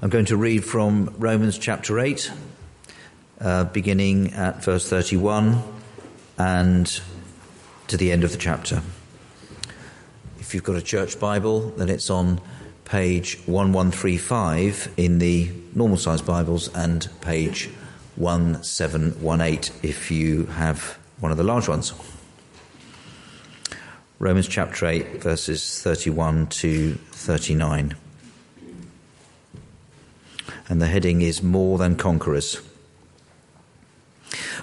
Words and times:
I'm 0.00 0.10
going 0.10 0.26
to 0.26 0.36
read 0.36 0.64
from 0.64 1.12
Romans 1.18 1.58
chapter 1.58 1.98
8, 1.98 2.30
uh, 3.40 3.64
beginning 3.64 4.32
at 4.32 4.62
verse 4.62 4.88
31 4.88 5.60
and 6.38 7.00
to 7.88 7.96
the 7.96 8.12
end 8.12 8.22
of 8.22 8.30
the 8.30 8.38
chapter. 8.38 8.80
If 10.38 10.54
you've 10.54 10.62
got 10.62 10.76
a 10.76 10.82
church 10.82 11.18
Bible, 11.18 11.70
then 11.70 11.88
it's 11.88 12.10
on 12.10 12.40
page 12.84 13.38
1135 13.46 14.94
in 14.96 15.18
the 15.18 15.50
normal 15.74 15.96
size 15.96 16.22
Bibles 16.22 16.72
and 16.76 17.08
page 17.20 17.68
1718 18.14 19.74
if 19.82 20.12
you 20.12 20.46
have 20.46 20.96
one 21.18 21.32
of 21.32 21.38
the 21.38 21.44
large 21.44 21.66
ones. 21.66 21.92
Romans 24.20 24.46
chapter 24.46 24.86
8, 24.86 25.20
verses 25.24 25.82
31 25.82 26.46
to 26.46 26.94
39 26.94 27.96
and 30.68 30.80
the 30.80 30.86
heading 30.86 31.22
is 31.22 31.42
More 31.42 31.78
Than 31.78 31.96
Conquerors. 31.96 32.60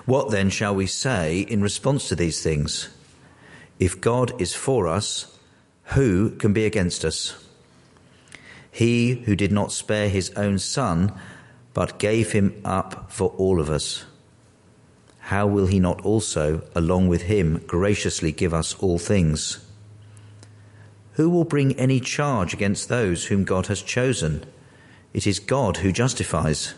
What 0.05 0.29
then 0.29 0.49
shall 0.49 0.75
we 0.75 0.85
say 0.85 1.39
in 1.39 1.61
response 1.61 2.07
to 2.09 2.15
these 2.15 2.43
things? 2.43 2.89
If 3.79 3.99
God 3.99 4.39
is 4.39 4.53
for 4.53 4.87
us, 4.87 5.37
who 5.93 6.31
can 6.31 6.53
be 6.53 6.65
against 6.65 7.03
us? 7.03 7.35
He 8.71 9.15
who 9.25 9.35
did 9.35 9.51
not 9.51 9.71
spare 9.71 10.09
his 10.09 10.29
own 10.31 10.59
son, 10.59 11.13
but 11.73 11.99
gave 11.99 12.33
him 12.33 12.61
up 12.63 13.11
for 13.11 13.29
all 13.37 13.59
of 13.59 13.69
us, 13.69 14.05
how 15.25 15.47
will 15.47 15.65
he 15.65 15.79
not 15.79 16.01
also, 16.01 16.61
along 16.75 17.07
with 17.07 17.23
him, 17.23 17.57
graciously 17.65 18.31
give 18.31 18.53
us 18.53 18.75
all 18.75 18.99
things? 18.99 19.57
Who 21.13 21.31
will 21.31 21.45
bring 21.45 21.73
any 21.79 21.99
charge 21.99 22.53
against 22.53 22.89
those 22.89 23.25
whom 23.25 23.43
God 23.43 23.65
has 23.65 23.81
chosen? 23.81 24.45
It 25.15 25.25
is 25.25 25.39
God 25.39 25.77
who 25.77 25.93
justifies. 25.93 26.73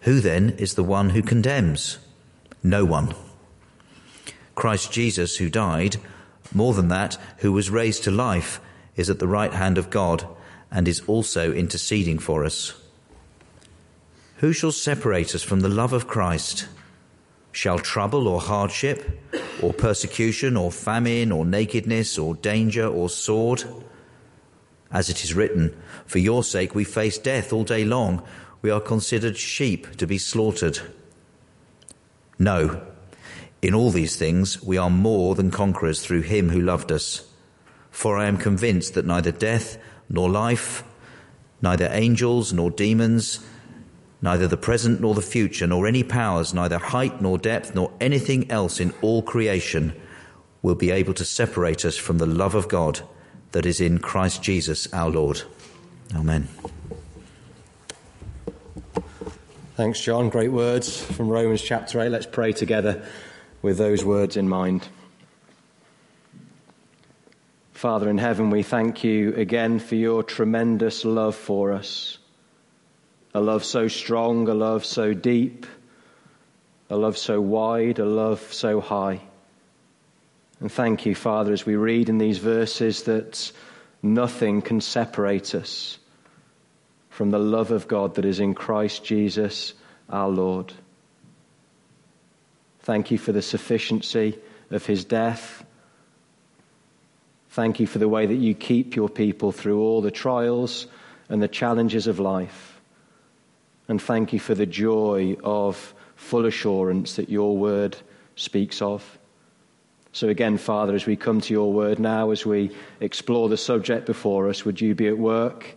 Who 0.00 0.18
then 0.18 0.56
is 0.58 0.74
the 0.74 0.82
one 0.82 1.10
who 1.10 1.22
condemns? 1.22 1.98
No 2.64 2.84
one. 2.84 3.14
Christ 4.56 4.90
Jesus, 4.90 5.36
who 5.36 5.48
died, 5.48 5.98
more 6.52 6.74
than 6.74 6.88
that, 6.88 7.16
who 7.38 7.52
was 7.52 7.70
raised 7.70 8.02
to 8.04 8.10
life, 8.10 8.58
is 8.96 9.08
at 9.08 9.20
the 9.20 9.28
right 9.28 9.52
hand 9.52 9.78
of 9.78 9.88
God 9.88 10.26
and 10.68 10.88
is 10.88 11.00
also 11.06 11.52
interceding 11.52 12.18
for 12.18 12.44
us. 12.44 12.74
Who 14.38 14.52
shall 14.52 14.72
separate 14.72 15.32
us 15.32 15.44
from 15.44 15.60
the 15.60 15.68
love 15.68 15.92
of 15.92 16.08
Christ? 16.08 16.66
Shall 17.52 17.78
trouble 17.78 18.26
or 18.26 18.40
hardship, 18.40 19.22
or 19.62 19.72
persecution, 19.72 20.56
or 20.56 20.72
famine, 20.72 21.30
or 21.30 21.44
nakedness, 21.44 22.18
or 22.18 22.34
danger, 22.34 22.88
or 22.88 23.08
sword? 23.08 23.62
As 24.90 25.10
it 25.10 25.24
is 25.24 25.34
written, 25.34 25.76
For 26.06 26.18
your 26.18 26.44
sake 26.44 26.74
we 26.74 26.84
face 26.84 27.18
death 27.18 27.52
all 27.52 27.64
day 27.64 27.84
long. 27.84 28.22
We 28.62 28.70
are 28.70 28.80
considered 28.80 29.36
sheep 29.36 29.96
to 29.96 30.06
be 30.06 30.18
slaughtered. 30.18 30.80
No, 32.38 32.82
in 33.62 33.74
all 33.74 33.90
these 33.90 34.16
things 34.16 34.62
we 34.62 34.76
are 34.76 34.90
more 34.90 35.34
than 35.34 35.50
conquerors 35.50 36.04
through 36.04 36.22
him 36.22 36.50
who 36.50 36.60
loved 36.60 36.92
us. 36.92 37.26
For 37.90 38.18
I 38.18 38.26
am 38.26 38.36
convinced 38.36 38.94
that 38.94 39.06
neither 39.06 39.32
death 39.32 39.78
nor 40.08 40.28
life, 40.30 40.84
neither 41.62 41.88
angels 41.90 42.52
nor 42.52 42.70
demons, 42.70 43.44
neither 44.20 44.46
the 44.46 44.56
present 44.56 45.00
nor 45.00 45.14
the 45.14 45.22
future, 45.22 45.66
nor 45.66 45.86
any 45.86 46.02
powers, 46.02 46.52
neither 46.52 46.78
height 46.78 47.20
nor 47.20 47.38
depth, 47.38 47.74
nor 47.74 47.92
anything 48.00 48.50
else 48.50 48.80
in 48.80 48.92
all 49.00 49.22
creation 49.22 49.94
will 50.62 50.74
be 50.74 50.90
able 50.90 51.14
to 51.14 51.24
separate 51.24 51.84
us 51.84 51.96
from 51.96 52.18
the 52.18 52.26
love 52.26 52.54
of 52.54 52.68
God 52.68 53.00
that 53.52 53.66
is 53.66 53.80
in 53.80 53.98
Christ 53.98 54.42
Jesus 54.42 54.92
our 54.92 55.10
Lord. 55.10 55.42
Amen. 56.14 56.48
Thanks, 59.76 60.00
John. 60.00 60.30
Great 60.30 60.52
words 60.52 61.02
from 61.02 61.28
Romans 61.28 61.60
chapter 61.60 62.00
8. 62.00 62.08
Let's 62.08 62.26
pray 62.26 62.52
together 62.52 63.06
with 63.60 63.76
those 63.76 64.04
words 64.04 64.36
in 64.36 64.48
mind. 64.48 64.88
Father 67.72 68.08
in 68.08 68.16
heaven, 68.16 68.48
we 68.48 68.62
thank 68.62 69.04
you 69.04 69.34
again 69.34 69.78
for 69.78 69.96
your 69.96 70.22
tremendous 70.22 71.04
love 71.04 71.34
for 71.36 71.72
us. 71.72 72.16
A 73.34 73.40
love 73.40 73.66
so 73.66 73.86
strong, 73.86 74.48
a 74.48 74.54
love 74.54 74.86
so 74.86 75.12
deep, 75.12 75.66
a 76.88 76.96
love 76.96 77.18
so 77.18 77.38
wide, 77.38 77.98
a 77.98 78.06
love 78.06 78.40
so 78.54 78.80
high. 78.80 79.20
And 80.60 80.72
thank 80.72 81.04
you, 81.04 81.14
Father, 81.14 81.52
as 81.52 81.66
we 81.66 81.76
read 81.76 82.08
in 82.08 82.18
these 82.18 82.38
verses 82.38 83.02
that 83.02 83.52
nothing 84.02 84.62
can 84.62 84.80
separate 84.80 85.54
us 85.54 85.98
from 87.10 87.30
the 87.30 87.38
love 87.38 87.70
of 87.70 87.88
God 87.88 88.14
that 88.14 88.24
is 88.24 88.40
in 88.40 88.54
Christ 88.54 89.04
Jesus 89.04 89.74
our 90.08 90.28
Lord. 90.28 90.72
Thank 92.80 93.10
you 93.10 93.18
for 93.18 93.32
the 93.32 93.42
sufficiency 93.42 94.38
of 94.70 94.86
his 94.86 95.04
death. 95.04 95.64
Thank 97.50 97.80
you 97.80 97.86
for 97.86 97.98
the 97.98 98.08
way 98.08 98.26
that 98.26 98.34
you 98.34 98.54
keep 98.54 98.94
your 98.96 99.08
people 99.08 99.50
through 99.50 99.80
all 99.80 100.00
the 100.00 100.10
trials 100.10 100.86
and 101.28 101.42
the 101.42 101.48
challenges 101.48 102.06
of 102.06 102.20
life. 102.20 102.80
And 103.88 104.00
thank 104.00 104.32
you 104.32 104.38
for 104.38 104.54
the 104.54 104.66
joy 104.66 105.36
of 105.42 105.94
full 106.16 106.46
assurance 106.46 107.16
that 107.16 107.28
your 107.28 107.56
word 107.56 107.96
speaks 108.36 108.82
of. 108.82 109.18
So, 110.16 110.30
again, 110.30 110.56
Father, 110.56 110.94
as 110.94 111.04
we 111.04 111.14
come 111.14 111.42
to 111.42 111.52
your 111.52 111.70
word 111.70 111.98
now, 111.98 112.30
as 112.30 112.46
we 112.46 112.70
explore 113.00 113.50
the 113.50 113.58
subject 113.58 114.06
before 114.06 114.48
us, 114.48 114.64
would 114.64 114.80
you 114.80 114.94
be 114.94 115.08
at 115.08 115.18
work 115.18 115.76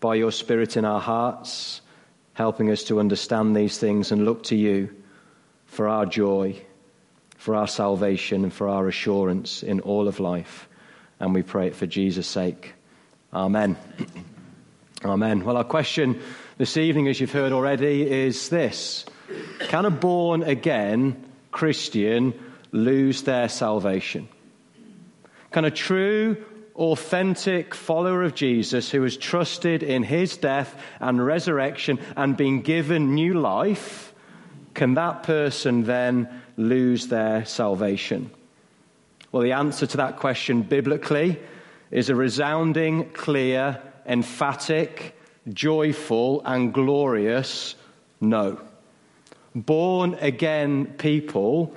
by 0.00 0.14
your 0.14 0.32
Spirit 0.32 0.78
in 0.78 0.86
our 0.86 1.02
hearts, 1.02 1.82
helping 2.32 2.70
us 2.70 2.84
to 2.84 2.98
understand 2.98 3.54
these 3.54 3.76
things 3.76 4.10
and 4.10 4.24
look 4.24 4.44
to 4.44 4.56
you 4.56 4.88
for 5.66 5.86
our 5.86 6.06
joy, 6.06 6.58
for 7.36 7.54
our 7.54 7.68
salvation, 7.68 8.44
and 8.44 8.54
for 8.54 8.70
our 8.70 8.88
assurance 8.88 9.62
in 9.62 9.80
all 9.80 10.08
of 10.08 10.18
life. 10.18 10.66
And 11.20 11.34
we 11.34 11.42
pray 11.42 11.66
it 11.66 11.76
for 11.76 11.84
Jesus' 11.84 12.26
sake. 12.26 12.72
Amen. 13.34 13.76
Amen. 15.04 15.44
Well, 15.44 15.58
our 15.58 15.62
question 15.62 16.22
this 16.56 16.78
evening, 16.78 17.06
as 17.08 17.20
you've 17.20 17.32
heard 17.32 17.52
already, 17.52 18.10
is 18.10 18.48
this 18.48 19.04
Can 19.68 19.84
a 19.84 19.90
born 19.90 20.42
again 20.42 21.22
Christian 21.50 22.32
lose 22.74 23.22
their 23.22 23.48
salvation? 23.48 24.28
Can 25.52 25.64
a 25.64 25.70
true, 25.70 26.44
authentic 26.74 27.72
follower 27.72 28.24
of 28.24 28.34
Jesus 28.34 28.90
who 28.90 29.02
has 29.04 29.16
trusted 29.16 29.84
in 29.84 30.02
his 30.02 30.36
death 30.36 30.76
and 30.98 31.24
resurrection 31.24 32.00
and 32.16 32.36
been 32.36 32.62
given 32.62 33.14
new 33.14 33.34
life, 33.34 34.12
can 34.74 34.94
that 34.94 35.22
person 35.22 35.84
then 35.84 36.28
lose 36.56 37.06
their 37.06 37.44
salvation? 37.44 38.30
Well, 39.30 39.44
the 39.44 39.52
answer 39.52 39.86
to 39.86 39.96
that 39.98 40.16
question 40.16 40.62
biblically 40.62 41.38
is 41.92 42.10
a 42.10 42.16
resounding, 42.16 43.10
clear, 43.10 43.80
emphatic, 44.04 45.16
joyful, 45.52 46.42
and 46.44 46.74
glorious 46.74 47.76
no. 48.20 48.60
Born 49.54 50.14
again 50.14 50.86
people 50.98 51.76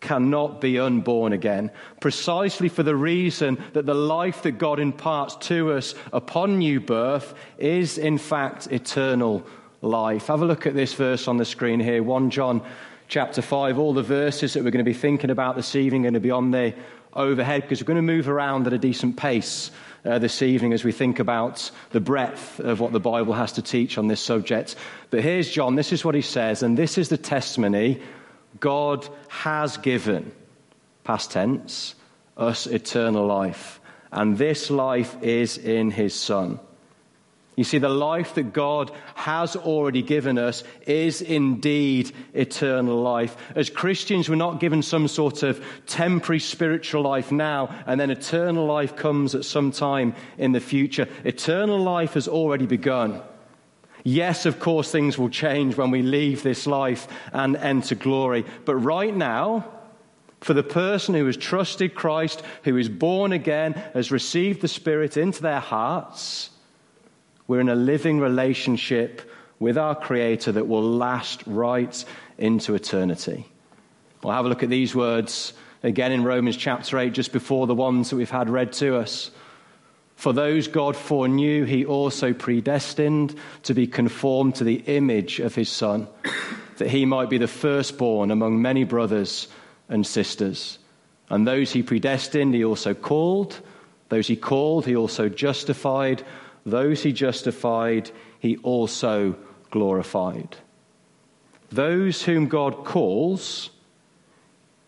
cannot 0.00 0.60
be 0.60 0.78
unborn 0.78 1.32
again, 1.32 1.70
precisely 2.00 2.68
for 2.68 2.82
the 2.82 2.96
reason 2.96 3.62
that 3.72 3.86
the 3.86 3.94
life 3.94 4.42
that 4.42 4.52
God 4.52 4.78
imparts 4.78 5.36
to 5.48 5.72
us 5.72 5.94
upon 6.12 6.58
new 6.58 6.80
birth 6.80 7.34
is, 7.58 7.98
in 7.98 8.18
fact, 8.18 8.68
eternal 8.68 9.44
life. 9.82 10.26
Have 10.26 10.42
a 10.42 10.46
look 10.46 10.66
at 10.66 10.74
this 10.74 10.94
verse 10.94 11.28
on 11.28 11.36
the 11.36 11.44
screen 11.44 11.80
here 11.80 12.02
1 12.02 12.30
John 12.30 12.62
chapter 13.08 13.42
5. 13.42 13.78
All 13.78 13.94
the 13.94 14.02
verses 14.02 14.54
that 14.54 14.64
we're 14.64 14.70
going 14.70 14.84
to 14.84 14.90
be 14.90 14.94
thinking 14.94 15.30
about 15.30 15.56
this 15.56 15.74
evening 15.74 16.02
are 16.02 16.10
going 16.10 16.14
to 16.14 16.20
be 16.20 16.30
on 16.30 16.50
the 16.50 16.74
overhead 17.14 17.62
because 17.62 17.80
we're 17.80 17.86
going 17.86 17.96
to 17.96 18.02
move 18.02 18.28
around 18.28 18.66
at 18.66 18.72
a 18.72 18.78
decent 18.78 19.16
pace. 19.16 19.70
Uh, 20.04 20.16
this 20.16 20.42
evening, 20.42 20.72
as 20.72 20.84
we 20.84 20.92
think 20.92 21.18
about 21.18 21.72
the 21.90 22.00
breadth 22.00 22.60
of 22.60 22.78
what 22.78 22.92
the 22.92 23.00
Bible 23.00 23.34
has 23.34 23.52
to 23.52 23.60
teach 23.60 23.98
on 23.98 24.06
this 24.06 24.20
subject. 24.20 24.76
But 25.10 25.22
here's 25.22 25.50
John, 25.50 25.74
this 25.74 25.92
is 25.92 26.04
what 26.04 26.14
he 26.14 26.22
says, 26.22 26.62
and 26.62 26.78
this 26.78 26.98
is 26.98 27.08
the 27.08 27.18
testimony 27.18 28.00
God 28.60 29.08
has 29.28 29.76
given, 29.76 30.32
past 31.04 31.30
tense, 31.32 31.94
us 32.36 32.66
eternal 32.66 33.26
life. 33.26 33.80
And 34.10 34.38
this 34.38 34.70
life 34.70 35.16
is 35.22 35.58
in 35.58 35.90
his 35.90 36.14
Son. 36.14 36.60
You 37.56 37.64
see, 37.64 37.78
the 37.78 37.88
life 37.88 38.34
that 38.34 38.52
God 38.52 38.92
has 39.16 39.56
already 39.56 40.02
given 40.02 40.38
us 40.38 40.62
is 40.86 41.20
indeed 41.20 42.12
eternal 42.32 43.02
life. 43.02 43.36
As 43.56 43.68
Christians, 43.68 44.28
we're 44.28 44.36
not 44.36 44.60
given 44.60 44.80
some 44.80 45.08
sort 45.08 45.42
of 45.42 45.60
temporary 45.84 46.38
spiritual 46.38 47.02
life 47.02 47.32
now, 47.32 47.74
and 47.84 48.00
then 48.00 48.10
eternal 48.10 48.64
life 48.64 48.94
comes 48.94 49.34
at 49.34 49.44
some 49.44 49.72
time 49.72 50.14
in 50.38 50.52
the 50.52 50.60
future. 50.60 51.08
Eternal 51.24 51.80
life 51.82 52.14
has 52.14 52.28
already 52.28 52.66
begun. 52.66 53.22
Yes, 54.08 54.46
of 54.46 54.58
course, 54.58 54.90
things 54.90 55.18
will 55.18 55.28
change 55.28 55.76
when 55.76 55.90
we 55.90 56.00
leave 56.00 56.42
this 56.42 56.66
life 56.66 57.06
and 57.30 57.56
enter 57.56 57.94
glory. 57.94 58.46
But 58.64 58.76
right 58.76 59.14
now, 59.14 59.66
for 60.40 60.54
the 60.54 60.62
person 60.62 61.14
who 61.14 61.26
has 61.26 61.36
trusted 61.36 61.94
Christ, 61.94 62.42
who 62.64 62.78
is 62.78 62.88
born 62.88 63.32
again, 63.32 63.74
has 63.92 64.10
received 64.10 64.62
the 64.62 64.68
Spirit 64.68 65.18
into 65.18 65.42
their 65.42 65.60
hearts, 65.60 66.48
We're 67.48 67.60
in 67.60 67.68
a 67.68 67.74
living 67.74 68.18
relationship 68.18 69.30
with 69.58 69.76
our 69.76 69.94
Creator 69.94 70.52
that 70.52 70.68
will 70.68 70.82
last 70.82 71.42
right 71.46 72.02
into 72.38 72.74
eternity. 72.74 73.46
We'll 74.22 74.32
have 74.32 74.46
a 74.46 74.48
look 74.48 74.62
at 74.62 74.70
these 74.70 74.94
words 74.94 75.52
again 75.82 76.12
in 76.12 76.24
Romans 76.24 76.56
chapter 76.56 76.98
8, 76.98 77.12
just 77.12 77.32
before 77.32 77.66
the 77.66 77.74
ones 77.74 78.08
that 78.08 78.16
we've 78.16 78.30
had 78.30 78.48
read 78.48 78.72
to 78.74 78.96
us. 78.96 79.30
For 80.18 80.32
those 80.32 80.66
God 80.66 80.96
foreknew, 80.96 81.62
he 81.62 81.84
also 81.84 82.32
predestined 82.32 83.36
to 83.62 83.72
be 83.72 83.86
conformed 83.86 84.56
to 84.56 84.64
the 84.64 84.82
image 84.86 85.38
of 85.38 85.54
his 85.54 85.68
Son, 85.68 86.08
that 86.78 86.90
he 86.90 87.04
might 87.04 87.30
be 87.30 87.38
the 87.38 87.46
firstborn 87.46 88.32
among 88.32 88.60
many 88.60 88.82
brothers 88.82 89.46
and 89.88 90.04
sisters. 90.04 90.80
And 91.30 91.46
those 91.46 91.70
he 91.70 91.84
predestined, 91.84 92.52
he 92.52 92.64
also 92.64 92.94
called. 92.94 93.60
Those 94.08 94.26
he 94.26 94.34
called, 94.34 94.86
he 94.86 94.96
also 94.96 95.28
justified. 95.28 96.24
Those 96.66 97.00
he 97.04 97.12
justified, 97.12 98.10
he 98.40 98.56
also 98.56 99.36
glorified. 99.70 100.56
Those 101.70 102.24
whom 102.24 102.48
God 102.48 102.84
calls, 102.84 103.70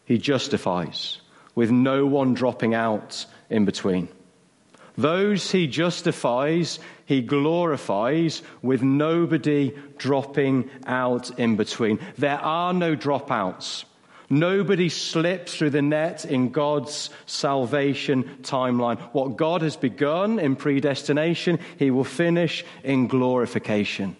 he 0.06 0.18
justifies, 0.18 1.20
with 1.54 1.70
no 1.70 2.04
one 2.04 2.34
dropping 2.34 2.74
out 2.74 3.26
in 3.48 3.64
between. 3.64 4.08
Those 5.00 5.50
he 5.50 5.66
justifies, 5.66 6.78
he 7.06 7.22
glorifies, 7.22 8.42
with 8.60 8.82
nobody 8.82 9.72
dropping 9.96 10.68
out 10.86 11.38
in 11.38 11.56
between. 11.56 12.00
There 12.18 12.38
are 12.38 12.74
no 12.74 12.96
dropouts. 12.96 13.84
Nobody 14.28 14.90
slips 14.90 15.54
through 15.56 15.70
the 15.70 15.80
net 15.80 16.26
in 16.26 16.50
God's 16.50 17.08
salvation 17.24 18.24
timeline. 18.42 19.00
What 19.12 19.36
God 19.36 19.62
has 19.62 19.76
begun 19.76 20.38
in 20.38 20.54
predestination, 20.54 21.58
he 21.78 21.90
will 21.90 22.04
finish 22.04 22.64
in 22.84 23.08
glorification. 23.08 24.16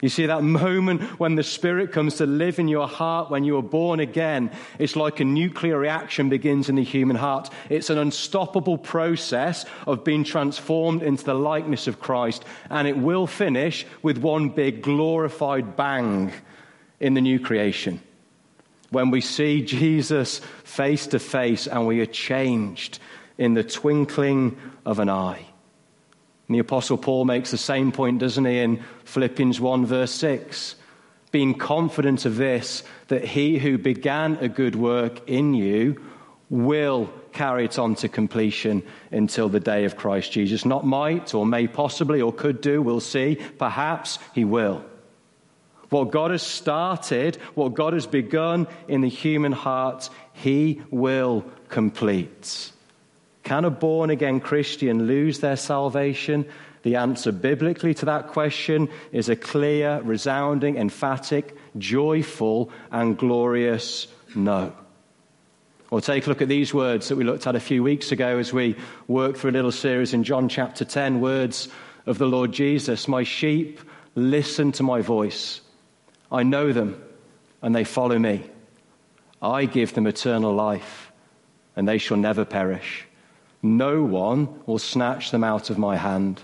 You 0.00 0.08
see, 0.08 0.26
that 0.26 0.44
moment 0.44 1.18
when 1.18 1.34
the 1.34 1.42
Spirit 1.42 1.90
comes 1.90 2.16
to 2.16 2.26
live 2.26 2.60
in 2.60 2.68
your 2.68 2.86
heart 2.86 3.30
when 3.30 3.42
you 3.42 3.56
are 3.56 3.62
born 3.62 3.98
again, 3.98 4.52
it's 4.78 4.94
like 4.94 5.18
a 5.18 5.24
nuclear 5.24 5.76
reaction 5.76 6.28
begins 6.28 6.68
in 6.68 6.76
the 6.76 6.84
human 6.84 7.16
heart. 7.16 7.50
It's 7.68 7.90
an 7.90 7.98
unstoppable 7.98 8.78
process 8.78 9.64
of 9.88 10.04
being 10.04 10.22
transformed 10.22 11.02
into 11.02 11.24
the 11.24 11.34
likeness 11.34 11.88
of 11.88 11.98
Christ, 11.98 12.44
and 12.70 12.86
it 12.86 12.96
will 12.96 13.26
finish 13.26 13.86
with 14.00 14.18
one 14.18 14.50
big 14.50 14.82
glorified 14.82 15.74
bang 15.74 16.32
in 17.00 17.14
the 17.14 17.20
new 17.20 17.40
creation. 17.40 18.00
When 18.90 19.10
we 19.10 19.20
see 19.20 19.62
Jesus 19.62 20.38
face 20.62 21.08
to 21.08 21.18
face 21.18 21.66
and 21.66 21.88
we 21.88 22.00
are 22.00 22.06
changed 22.06 23.00
in 23.36 23.54
the 23.54 23.64
twinkling 23.64 24.56
of 24.86 25.00
an 25.00 25.10
eye. 25.10 25.44
And 26.48 26.54
the 26.54 26.60
Apostle 26.60 26.96
Paul 26.96 27.26
makes 27.26 27.50
the 27.50 27.58
same 27.58 27.92
point, 27.92 28.20
doesn't 28.20 28.44
he, 28.44 28.58
in 28.58 28.82
Philippians 29.04 29.60
1, 29.60 29.86
verse 29.86 30.12
6? 30.12 30.76
Being 31.30 31.54
confident 31.54 32.24
of 32.24 32.36
this, 32.36 32.82
that 33.08 33.24
he 33.24 33.58
who 33.58 33.76
began 33.76 34.36
a 34.40 34.48
good 34.48 34.74
work 34.74 35.28
in 35.28 35.52
you 35.52 36.00
will 36.48 37.12
carry 37.32 37.66
it 37.66 37.78
on 37.78 37.94
to 37.96 38.08
completion 38.08 38.82
until 39.10 39.50
the 39.50 39.60
day 39.60 39.84
of 39.84 39.96
Christ 39.96 40.32
Jesus. 40.32 40.64
Not 40.64 40.86
might, 40.86 41.34
or 41.34 41.44
may 41.44 41.66
possibly, 41.66 42.22
or 42.22 42.32
could 42.32 42.62
do, 42.62 42.80
we'll 42.80 43.00
see. 43.00 43.36
Perhaps 43.58 44.18
he 44.34 44.44
will. 44.44 44.82
What 45.90 46.10
God 46.10 46.30
has 46.30 46.42
started, 46.42 47.36
what 47.54 47.74
God 47.74 47.92
has 47.92 48.06
begun 48.06 48.66
in 48.88 49.02
the 49.02 49.08
human 49.08 49.52
heart, 49.52 50.08
he 50.32 50.82
will 50.90 51.44
complete. 51.68 52.72
Can 53.48 53.64
a 53.64 53.70
born 53.70 54.10
again 54.10 54.40
Christian 54.40 55.06
lose 55.06 55.40
their 55.40 55.56
salvation? 55.56 56.44
The 56.82 56.96
answer 56.96 57.32
biblically 57.32 57.94
to 57.94 58.04
that 58.04 58.28
question 58.28 58.90
is 59.10 59.30
a 59.30 59.36
clear, 59.36 60.02
resounding, 60.02 60.76
emphatic, 60.76 61.56
joyful, 61.78 62.70
and 62.92 63.16
glorious 63.16 64.06
no. 64.34 64.74
Or 65.90 66.02
take 66.02 66.26
a 66.26 66.28
look 66.28 66.42
at 66.42 66.48
these 66.48 66.74
words 66.74 67.08
that 67.08 67.16
we 67.16 67.24
looked 67.24 67.46
at 67.46 67.56
a 67.56 67.60
few 67.60 67.82
weeks 67.82 68.12
ago 68.12 68.36
as 68.36 68.52
we 68.52 68.76
worked 69.06 69.38
through 69.38 69.52
a 69.52 69.52
little 69.52 69.72
series 69.72 70.12
in 70.12 70.24
John 70.24 70.50
chapter 70.50 70.84
10 70.84 71.22
words 71.22 71.70
of 72.04 72.18
the 72.18 72.26
Lord 72.26 72.52
Jesus 72.52 73.08
My 73.08 73.22
sheep 73.22 73.80
listen 74.14 74.72
to 74.72 74.82
my 74.82 75.00
voice. 75.00 75.62
I 76.30 76.42
know 76.42 76.74
them, 76.74 77.02
and 77.62 77.74
they 77.74 77.84
follow 77.84 78.18
me. 78.18 78.44
I 79.40 79.64
give 79.64 79.94
them 79.94 80.06
eternal 80.06 80.52
life, 80.52 81.10
and 81.76 81.88
they 81.88 81.96
shall 81.96 82.18
never 82.18 82.44
perish 82.44 83.07
no 83.76 84.02
one 84.02 84.48
will 84.66 84.78
snatch 84.78 85.30
them 85.30 85.44
out 85.44 85.70
of 85.70 85.78
my 85.78 85.96
hand. 85.96 86.42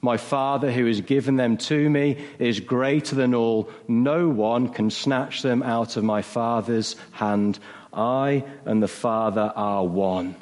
My 0.00 0.16
Father, 0.16 0.70
who 0.70 0.86
has 0.86 1.00
given 1.00 1.36
them 1.36 1.56
to 1.56 1.88
me, 1.88 2.24
is 2.38 2.60
greater 2.60 3.14
than 3.14 3.34
all. 3.34 3.70
No 3.88 4.28
one 4.28 4.68
can 4.68 4.90
snatch 4.90 5.42
them 5.42 5.62
out 5.62 5.96
of 5.96 6.04
my 6.04 6.20
Father's 6.20 6.96
hand. 7.12 7.58
I 7.92 8.44
and 8.64 8.82
the 8.82 8.88
Father 8.88 9.52
are 9.56 9.84
one. 9.84 10.36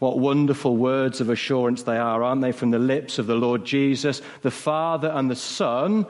What 0.00 0.18
wonderful 0.18 0.76
words 0.76 1.20
of 1.20 1.30
assurance 1.30 1.82
they 1.82 1.96
are, 1.96 2.22
aren't 2.22 2.42
they, 2.42 2.52
from 2.52 2.70
the 2.70 2.78
lips 2.78 3.18
of 3.18 3.26
the 3.26 3.34
Lord 3.34 3.64
Jesus? 3.64 4.22
The 4.42 4.50
Father 4.50 5.08
and 5.08 5.30
the 5.30 5.36
Son 5.36 6.06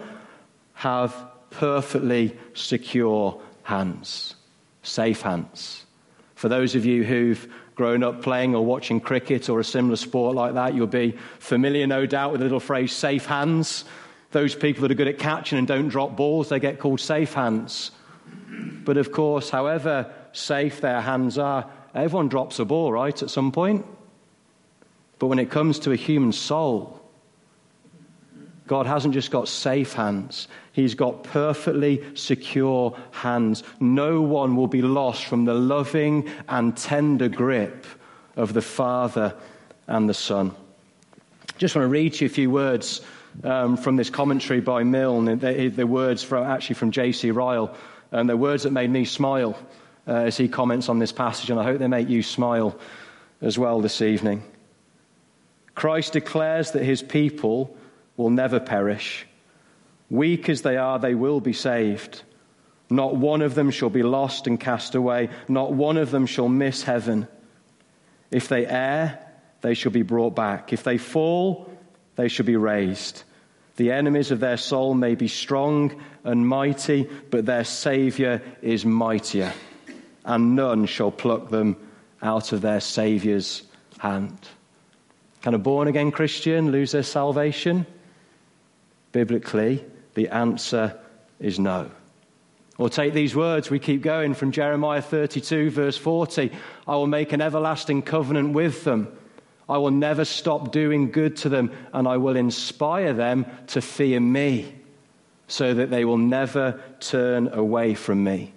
have 0.74 1.14
perfectly 1.50 2.36
secure 2.54 3.40
hands, 3.62 4.34
safe 4.82 5.22
hands. 5.22 5.86
For 6.34 6.48
those 6.48 6.74
of 6.74 6.84
you 6.84 7.04
who've 7.04 7.48
grown 7.78 8.02
up 8.02 8.20
playing 8.20 8.56
or 8.56 8.66
watching 8.66 9.00
cricket 9.00 9.48
or 9.48 9.60
a 9.60 9.64
similar 9.64 9.96
sport 9.96 10.34
like 10.34 10.54
that, 10.54 10.74
you'll 10.74 10.88
be 10.88 11.16
familiar, 11.38 11.86
no 11.86 12.04
doubt, 12.04 12.32
with 12.32 12.40
the 12.40 12.44
little 12.44 12.60
phrase 12.60 12.92
safe 12.92 13.24
hands. 13.24 13.84
Those 14.32 14.54
people 14.54 14.82
that 14.82 14.90
are 14.90 14.96
good 14.96 15.08
at 15.08 15.18
catching 15.18 15.58
and 15.58 15.66
don't 15.66 15.88
drop 15.88 16.16
balls, 16.16 16.48
they 16.48 16.58
get 16.58 16.80
called 16.80 17.00
safe 17.00 17.32
hands. 17.32 17.92
But 18.84 18.96
of 18.96 19.12
course, 19.12 19.48
however 19.48 20.12
safe 20.32 20.80
their 20.80 21.00
hands 21.00 21.38
are, 21.38 21.70
everyone 21.94 22.28
drops 22.28 22.58
a 22.58 22.64
ball, 22.64 22.92
right, 22.92 23.22
at 23.22 23.30
some 23.30 23.52
point. 23.52 23.86
But 25.20 25.28
when 25.28 25.38
it 25.38 25.48
comes 25.48 25.78
to 25.80 25.92
a 25.92 25.96
human 25.96 26.32
soul, 26.32 27.00
God 28.68 28.86
hasn't 28.86 29.14
just 29.14 29.30
got 29.30 29.48
safe 29.48 29.94
hands, 29.94 30.46
He's 30.72 30.94
got 30.94 31.24
perfectly 31.24 32.04
secure 32.14 32.96
hands. 33.10 33.64
No 33.80 34.20
one 34.20 34.54
will 34.54 34.68
be 34.68 34.80
lost 34.80 35.24
from 35.24 35.44
the 35.44 35.54
loving 35.54 36.30
and 36.48 36.76
tender 36.76 37.28
grip 37.28 37.84
of 38.36 38.52
the 38.52 38.62
Father 38.62 39.34
and 39.88 40.08
the 40.08 40.14
Son. 40.14 40.54
Just 41.56 41.74
want 41.74 41.82
to 41.84 41.88
read 41.88 42.20
you 42.20 42.26
a 42.26 42.30
few 42.30 42.48
words 42.48 43.00
um, 43.42 43.76
from 43.76 43.96
this 43.96 44.08
commentary 44.08 44.60
by 44.60 44.84
Milne. 44.84 45.40
The, 45.40 45.66
the 45.66 45.84
words 45.84 46.22
from, 46.22 46.44
actually 46.44 46.76
from 46.76 46.92
J.C. 46.92 47.32
Ryle, 47.32 47.74
and 48.12 48.28
the 48.28 48.36
words 48.36 48.62
that 48.62 48.70
made 48.70 48.90
me 48.90 49.04
smile 49.04 49.58
uh, 50.06 50.12
as 50.12 50.36
he 50.36 50.48
comments 50.48 50.88
on 50.88 51.00
this 51.00 51.10
passage, 51.10 51.50
and 51.50 51.58
I 51.58 51.64
hope 51.64 51.80
they 51.80 51.88
make 51.88 52.08
you 52.08 52.22
smile 52.22 52.78
as 53.42 53.58
well 53.58 53.80
this 53.80 54.00
evening. 54.00 54.44
Christ 55.74 56.12
declares 56.12 56.70
that 56.70 56.84
his 56.84 57.02
people 57.02 57.76
will 58.18 58.28
never 58.28 58.60
perish. 58.60 59.26
Weak 60.10 60.50
as 60.50 60.60
they 60.60 60.76
are, 60.76 60.98
they 60.98 61.14
will 61.14 61.40
be 61.40 61.54
saved. 61.54 62.22
Not 62.90 63.16
one 63.16 63.40
of 63.40 63.54
them 63.54 63.70
shall 63.70 63.90
be 63.90 64.02
lost 64.02 64.46
and 64.46 64.60
cast 64.60 64.94
away. 64.94 65.30
Not 65.48 65.72
one 65.72 65.96
of 65.96 66.10
them 66.10 66.26
shall 66.26 66.48
miss 66.48 66.82
heaven. 66.82 67.28
If 68.30 68.48
they 68.48 68.66
err, 68.66 69.18
they 69.60 69.74
shall 69.74 69.92
be 69.92 70.02
brought 70.02 70.34
back. 70.34 70.72
If 70.72 70.82
they 70.82 70.98
fall, 70.98 71.70
they 72.16 72.28
shall 72.28 72.46
be 72.46 72.56
raised. 72.56 73.22
The 73.76 73.92
enemies 73.92 74.32
of 74.32 74.40
their 74.40 74.56
soul 74.56 74.94
may 74.94 75.14
be 75.14 75.28
strong 75.28 76.02
and 76.24 76.48
mighty, 76.48 77.08
but 77.30 77.46
their 77.46 77.64
Saviour 77.64 78.42
is 78.60 78.84
mightier, 78.84 79.52
and 80.24 80.56
none 80.56 80.86
shall 80.86 81.12
pluck 81.12 81.48
them 81.50 81.76
out 82.20 82.52
of 82.52 82.60
their 82.60 82.80
Saviour's 82.80 83.62
hand. 83.98 84.36
Can 85.42 85.54
a 85.54 85.58
born 85.58 85.86
again 85.86 86.10
Christian 86.10 86.72
lose 86.72 86.90
their 86.90 87.04
salvation? 87.04 87.86
Biblically, 89.12 89.84
the 90.14 90.28
answer 90.28 90.98
is 91.40 91.58
no. 91.58 91.90
Or 92.78 92.88
take 92.88 93.12
these 93.12 93.34
words, 93.34 93.70
we 93.70 93.80
keep 93.80 94.02
going 94.02 94.34
from 94.34 94.52
Jeremiah 94.52 95.02
32, 95.02 95.70
verse 95.70 95.96
40 95.96 96.52
I 96.86 96.94
will 96.94 97.08
make 97.08 97.32
an 97.32 97.40
everlasting 97.40 98.02
covenant 98.02 98.52
with 98.52 98.84
them. 98.84 99.08
I 99.68 99.78
will 99.78 99.90
never 99.90 100.24
stop 100.24 100.72
doing 100.72 101.10
good 101.10 101.36
to 101.38 101.48
them, 101.48 101.72
and 101.92 102.08
I 102.08 102.16
will 102.16 102.36
inspire 102.36 103.12
them 103.12 103.46
to 103.68 103.82
fear 103.82 104.18
me, 104.18 104.74
so 105.46 105.74
that 105.74 105.90
they 105.90 106.04
will 106.04 106.18
never 106.18 106.80
turn 107.00 107.48
away 107.48 107.94
from 107.94 108.24
me. 108.24 108.54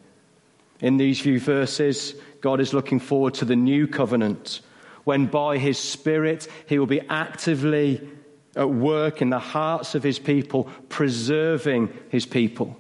In 0.79 0.98
these 0.98 1.20
few 1.20 1.39
verses, 1.39 2.15
God 2.39 2.62
is 2.62 2.74
looking 2.74 3.00
forward 3.00 3.34
to 3.36 3.46
the 3.46 3.55
new 3.55 3.88
covenant, 3.88 4.62
when 5.03 5.25
by 5.25 5.58
his 5.58 5.77
Spirit 5.77 6.48
he 6.67 6.79
will 6.79 6.86
be 6.86 7.01
actively 7.01 8.08
at 8.55 8.70
work 8.70 9.22
in 9.22 9.29
the 9.29 9.39
hearts 9.39 9.96
of 9.96 10.03
his 10.03 10.20
people, 10.20 10.65
preserving 10.89 11.89
his 12.10 12.25
people. 12.25 12.77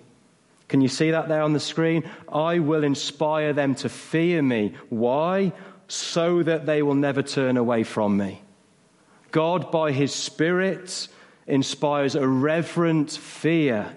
Can 0.67 0.81
you 0.81 0.87
see 0.87 1.11
that 1.11 1.27
there 1.27 1.41
on 1.41 1.53
the 1.53 1.59
screen? 1.59 2.09
I 2.31 2.59
will 2.59 2.83
inspire 2.83 3.53
them 3.53 3.75
to 3.75 3.89
fear 3.89 4.41
me. 4.41 4.73
Why? 4.89 5.53
So 5.87 6.43
that 6.43 6.65
they 6.65 6.81
will 6.81 6.95
never 6.95 7.21
turn 7.21 7.57
away 7.57 7.83
from 7.83 8.15
me. 8.15 8.41
God, 9.31 9.71
by 9.71 9.91
his 9.91 10.13
Spirit, 10.13 11.07
inspires 11.47 12.15
a 12.15 12.27
reverent 12.27 13.11
fear 13.11 13.95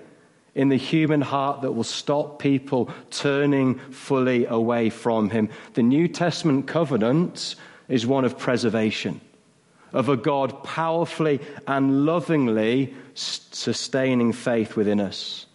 in 0.55 0.69
the 0.69 0.77
human 0.77 1.21
heart 1.21 1.63
that 1.63 1.73
will 1.73 1.85
stop 1.85 2.39
people 2.39 2.91
turning 3.11 3.79
fully 3.91 4.47
away 4.47 4.91
from 4.91 5.31
him. 5.31 5.49
The 5.75 5.83
New 5.83 6.09
Testament 6.09 6.67
covenant 6.67 7.57
is 7.89 8.07
one 8.07 8.25
of 8.25 8.39
preservation, 8.39 9.21
of 9.95 10.09
a 10.09 10.17
God 10.17 10.63
powerfully 10.65 11.41
and 11.67 12.05
lovingly 12.05 12.93
sustaining 13.15 14.33
faith 14.33 14.77
within 14.77 15.01
us. 15.01 15.47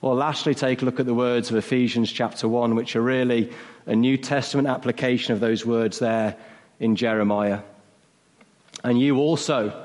Well, 0.00 0.14
lastly, 0.14 0.54
take 0.54 0.82
a 0.82 0.84
look 0.84 0.98
at 0.98 1.06
the 1.06 1.14
words 1.14 1.50
of 1.50 1.56
Ephesians 1.56 2.10
chapter 2.10 2.48
1, 2.48 2.74
which 2.74 2.96
are 2.96 3.02
really 3.02 3.52
a 3.84 3.94
New 3.94 4.16
Testament 4.16 4.68
application 4.68 5.34
of 5.34 5.40
those 5.40 5.64
words 5.64 5.98
there 5.98 6.36
in 6.80 6.96
Jeremiah. 6.96 7.60
And 8.82 8.98
you 8.98 9.18
also, 9.18 9.84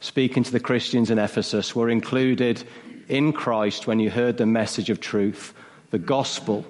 speaking 0.00 0.44
to 0.44 0.52
the 0.52 0.60
Christians 0.60 1.10
in 1.10 1.18
Ephesus, 1.18 1.74
were 1.74 1.90
included 1.90 2.62
in 3.08 3.32
Christ 3.32 3.86
when 3.86 3.98
you 3.98 4.10
heard 4.10 4.36
the 4.36 4.46
message 4.46 4.90
of 4.90 5.00
truth, 5.00 5.54
the 5.90 5.98
gospel 5.98 6.64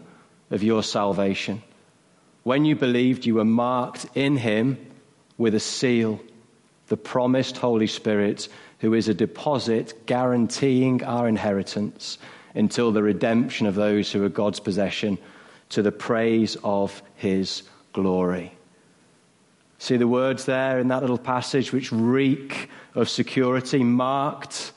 of 0.51 0.63
your 0.63 0.83
salvation. 0.83 1.63
When 2.43 2.65
you 2.65 2.75
believed, 2.75 3.27
you 3.27 3.35
were 3.37 3.45
marked 3.45 4.07
in 4.15 4.37
him 4.37 4.79
with 5.43 5.57
a 5.57 5.61
seal, 5.61 6.21
the 6.87 6.97
promised 6.97 7.57
Holy 7.57 7.89
Spirit, 7.89 8.49
who 8.79 8.95
is 8.95 9.09
a 9.09 9.15
deposit 9.15 10.07
guaranteeing 10.07 11.03
our 11.03 11.27
inheritance 11.27 12.17
until 12.55 12.93
the 12.93 13.03
redemption 13.03 13.67
of 13.67 13.75
those 13.75 14.13
who 14.13 14.25
are 14.25 14.29
God's 14.29 14.61
possession 14.61 15.19
to 15.71 15.83
the 15.83 15.91
praise 15.91 16.57
of 16.63 17.03
his 17.17 17.65
glory. 17.93 18.55
See 19.79 19.97
the 19.97 20.07
words 20.07 20.45
there 20.45 20.79
in 20.79 20.89
that 20.89 21.01
little 21.01 21.19
passage 21.19 21.73
which 21.73 21.91
reek 21.91 22.71
of 22.95 23.09
security, 23.09 23.83
marked, 23.83 24.73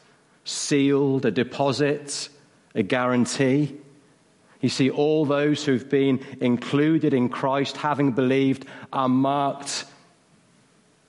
sealed, 0.45 1.25
a 1.25 1.31
deposit, 1.31 2.27
a 2.73 2.81
guarantee. 2.81 3.77
You 4.61 4.69
see, 4.69 4.89
all 4.89 5.25
those 5.25 5.63
who've 5.63 5.87
been 5.87 6.25
included 6.41 7.13
in 7.13 7.29
Christ, 7.29 7.77
having 7.77 8.13
believed, 8.13 8.65
are 8.91 9.09
marked 9.09 9.85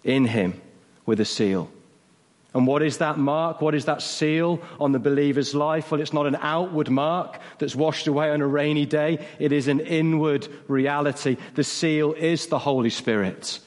in 0.06 0.24
Him 0.24 0.60
with 1.04 1.20
a 1.20 1.24
seal. 1.24 1.70
And 2.54 2.66
what 2.66 2.82
is 2.82 2.98
that 2.98 3.18
mark? 3.18 3.60
What 3.60 3.74
is 3.74 3.84
that 3.84 4.00
seal 4.00 4.62
on 4.80 4.92
the 4.92 4.98
believer's 4.98 5.54
life? 5.54 5.90
Well, 5.90 6.00
it's 6.00 6.14
not 6.14 6.26
an 6.26 6.38
outward 6.40 6.88
mark 6.88 7.38
that's 7.58 7.76
washed 7.76 8.06
away 8.06 8.30
on 8.30 8.40
a 8.40 8.46
rainy 8.46 8.86
day. 8.86 9.26
It 9.38 9.52
is 9.52 9.68
an 9.68 9.80
inward 9.80 10.48
reality. 10.66 11.36
The 11.54 11.64
seal 11.64 12.14
is 12.14 12.46
the 12.46 12.58
Holy 12.58 12.88
Spirit 12.88 13.60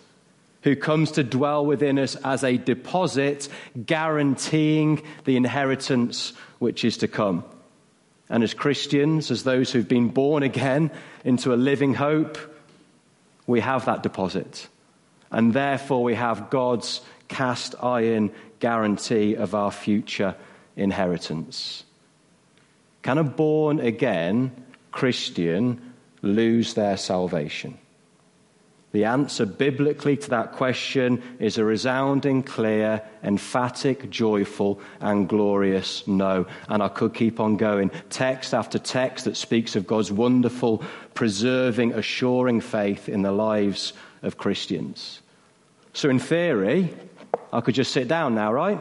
who 0.63 0.75
comes 0.75 1.11
to 1.11 1.23
dwell 1.23 1.65
within 1.65 1.97
us 1.99 2.15
as 2.15 2.43
a 2.43 2.57
deposit, 2.57 3.47
guaranteeing 3.85 5.01
the 5.23 5.37
inheritance 5.37 6.33
which 6.57 6.83
is 6.83 6.97
to 6.97 7.07
come. 7.07 7.43
And 8.29 8.43
as 8.43 8.53
Christians, 8.53 9.31
as 9.31 9.43
those 9.43 9.71
who've 9.71 9.87
been 9.87 10.09
born 10.09 10.43
again 10.43 10.91
into 11.23 11.53
a 11.53 11.55
living 11.55 11.93
hope, 11.93 12.37
we 13.47 13.61
have 13.61 13.85
that 13.85 14.03
deposit. 14.03 14.67
And 15.31 15.53
therefore, 15.53 16.03
we 16.03 16.15
have 16.15 16.49
God's 16.49 17.01
cast 17.27 17.75
iron 17.81 18.31
guarantee 18.59 19.35
of 19.35 19.55
our 19.55 19.71
future 19.71 20.35
inheritance. 20.75 21.83
Can 23.01 23.17
a 23.17 23.23
born 23.23 23.79
again 23.79 24.51
Christian 24.91 25.93
lose 26.21 26.73
their 26.73 26.97
salvation? 26.97 27.77
The 28.91 29.05
answer 29.05 29.45
biblically 29.45 30.17
to 30.17 30.29
that 30.31 30.53
question 30.53 31.21
is 31.37 31.59
a 31.59 31.63
resounding, 31.63 32.41
clear, 32.41 33.03
emphatic, 33.23 34.09
joyful, 34.09 34.81
and 34.99 35.29
glorious 35.29 36.07
no. 36.07 36.47
And 36.67 36.81
I 36.81 36.87
could 36.87 37.13
keep 37.13 37.39
on 37.39 37.55
going. 37.55 37.91
Text 38.09 38.55
after 38.55 38.79
text 38.79 39.25
that 39.25 39.37
speaks 39.37 39.75
of 39.75 39.85
God's 39.85 40.11
wonderful, 40.11 40.83
preserving, 41.13 41.93
assuring 41.93 42.61
faith 42.61 43.07
in 43.07 43.21
the 43.21 43.31
lives 43.31 43.93
of 44.21 44.37
Christians. 44.37 45.21
So, 45.93 46.09
in 46.09 46.19
theory, 46.19 46.93
I 47.51 47.61
could 47.61 47.75
just 47.75 47.91
sit 47.91 48.07
down 48.07 48.35
now, 48.35 48.53
right? 48.53 48.79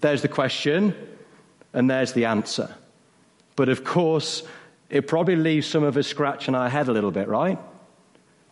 There's 0.00 0.22
the 0.22 0.28
question, 0.28 0.94
and 1.72 1.90
there's 1.90 2.12
the 2.12 2.26
answer. 2.26 2.74
But 3.54 3.68
of 3.68 3.84
course, 3.84 4.42
it 4.90 5.06
probably 5.06 5.36
leaves 5.36 5.66
some 5.66 5.82
of 5.82 5.96
us 5.96 6.06
scratching 6.06 6.54
our 6.54 6.68
head 6.68 6.88
a 6.88 6.92
little 6.92 7.10
bit, 7.10 7.28
right? 7.28 7.58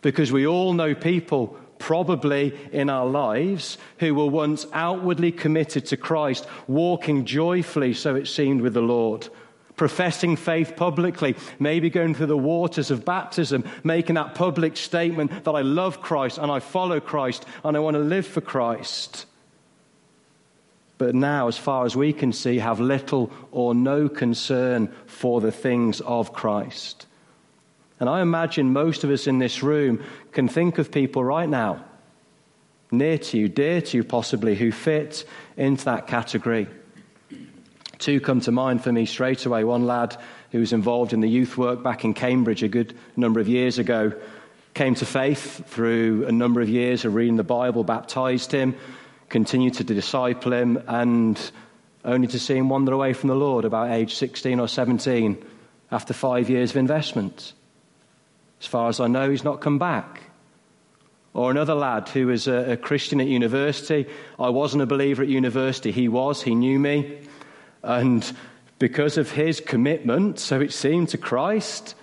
Because 0.01 0.31
we 0.31 0.45
all 0.45 0.73
know 0.73 0.93
people, 0.93 1.57
probably 1.79 2.57
in 2.71 2.89
our 2.89 3.05
lives, 3.05 3.77
who 3.99 4.13
were 4.13 4.27
once 4.27 4.65
outwardly 4.73 5.31
committed 5.31 5.85
to 5.87 5.97
Christ, 5.97 6.47
walking 6.67 7.25
joyfully, 7.25 7.93
so 7.93 8.15
it 8.15 8.27
seemed, 8.27 8.61
with 8.61 8.73
the 8.73 8.81
Lord 8.81 9.27
professing 9.75 10.35
faith 10.35 10.75
publicly, 10.75 11.35
maybe 11.59 11.89
going 11.89 12.15
through 12.15 12.27
the 12.27 12.37
waters 12.37 12.91
of 12.91 13.05
baptism, 13.05 13.63
making 13.83 14.15
that 14.15 14.35
public 14.35 14.77
statement 14.77 15.43
that 15.43 15.51
I 15.51 15.61
love 15.61 16.01
Christ 16.01 16.37
and 16.37 16.51
I 16.51 16.59
follow 16.59 16.99
Christ 16.99 17.45
and 17.63 17.75
I 17.75 17.79
want 17.79 17.95
to 17.95 18.01
live 18.01 18.25
for 18.25 18.41
Christ. 18.41 19.25
But 20.97 21.13
now, 21.13 21.47
as 21.47 21.57
far 21.57 21.85
as 21.85 21.95
we 21.95 22.13
can 22.13 22.31
see, 22.31 22.59
have 22.59 22.79
little 22.79 23.29
or 23.51 23.75
no 23.75 24.07
concern 24.07 24.93
for 25.07 25.41
the 25.41 25.51
things 25.51 25.99
of 26.01 26.31
Christ. 26.31 27.05
And 27.99 28.09
I 28.09 28.21
imagine 28.21 28.71
most 28.71 29.03
of 29.03 29.09
us 29.09 29.27
in 29.27 29.39
this 29.39 29.61
room 29.61 30.03
can 30.31 30.47
think 30.47 30.77
of 30.77 30.91
people 30.91 31.23
right 31.23 31.49
now, 31.49 31.83
near 32.91 33.17
to 33.17 33.37
you, 33.37 33.49
dear 33.49 33.81
to 33.81 33.97
you 33.97 34.03
possibly, 34.03 34.55
who 34.55 34.71
fit 34.71 35.25
into 35.57 35.85
that 35.85 36.07
category. 36.07 36.67
Two 37.99 38.19
come 38.19 38.41
to 38.41 38.51
mind 38.51 38.83
for 38.83 38.91
me 38.91 39.05
straight 39.05 39.45
away. 39.45 39.63
One 39.63 39.85
lad 39.85 40.17
who 40.51 40.59
was 40.59 40.73
involved 40.73 41.13
in 41.13 41.21
the 41.21 41.29
youth 41.29 41.57
work 41.57 41.83
back 41.83 42.05
in 42.05 42.13
Cambridge 42.13 42.63
a 42.63 42.67
good 42.67 42.95
number 43.15 43.39
of 43.39 43.47
years 43.47 43.79
ago 43.79 44.13
came 44.73 44.93
to 44.95 45.05
faith 45.05 45.65
through 45.67 46.25
a 46.27 46.31
number 46.31 46.61
of 46.61 46.69
years 46.69 47.05
of 47.05 47.15
reading 47.15 47.37
the 47.37 47.43
Bible, 47.43 47.83
baptized 47.83 48.51
him, 48.51 48.75
continued 49.29 49.73
to 49.75 49.83
disciple 49.83 50.53
him, 50.53 50.83
and 50.87 51.39
only 52.03 52.27
to 52.27 52.37
see 52.37 52.57
him 52.57 52.69
wander 52.69 52.93
away 52.93 53.13
from 53.13 53.29
the 53.29 53.35
Lord 53.35 53.65
about 53.65 53.91
age 53.91 54.15
16 54.15 54.59
or 54.59 54.67
17 54.67 55.43
after 55.91 56.13
five 56.13 56.49
years 56.49 56.71
of 56.71 56.77
investment. 56.77 57.53
As 58.59 58.67
far 58.67 58.89
as 58.89 58.99
I 58.99 59.07
know, 59.07 59.29
he's 59.29 59.43
not 59.43 59.61
come 59.61 59.79
back. 59.79 60.21
Or 61.33 61.51
another 61.51 61.75
lad 61.75 62.09
who 62.09 62.27
was 62.27 62.47
a, 62.47 62.73
a 62.73 62.77
Christian 62.77 63.19
at 63.19 63.27
university. 63.27 64.07
I 64.39 64.49
wasn't 64.49 64.83
a 64.83 64.85
believer 64.85 65.23
at 65.23 65.29
university. 65.29 65.91
He 65.91 66.07
was. 66.07 66.41
He 66.41 66.55
knew 66.55 66.79
me. 66.79 67.19
And 67.85 68.29
because 68.79 69.17
of 69.17 69.31
his 69.31 69.61
commitment, 69.61 70.39
so 70.39 70.59
it 70.59 70.73
seemed, 70.73 71.09
to 71.09 71.17
Christ, 71.19 71.95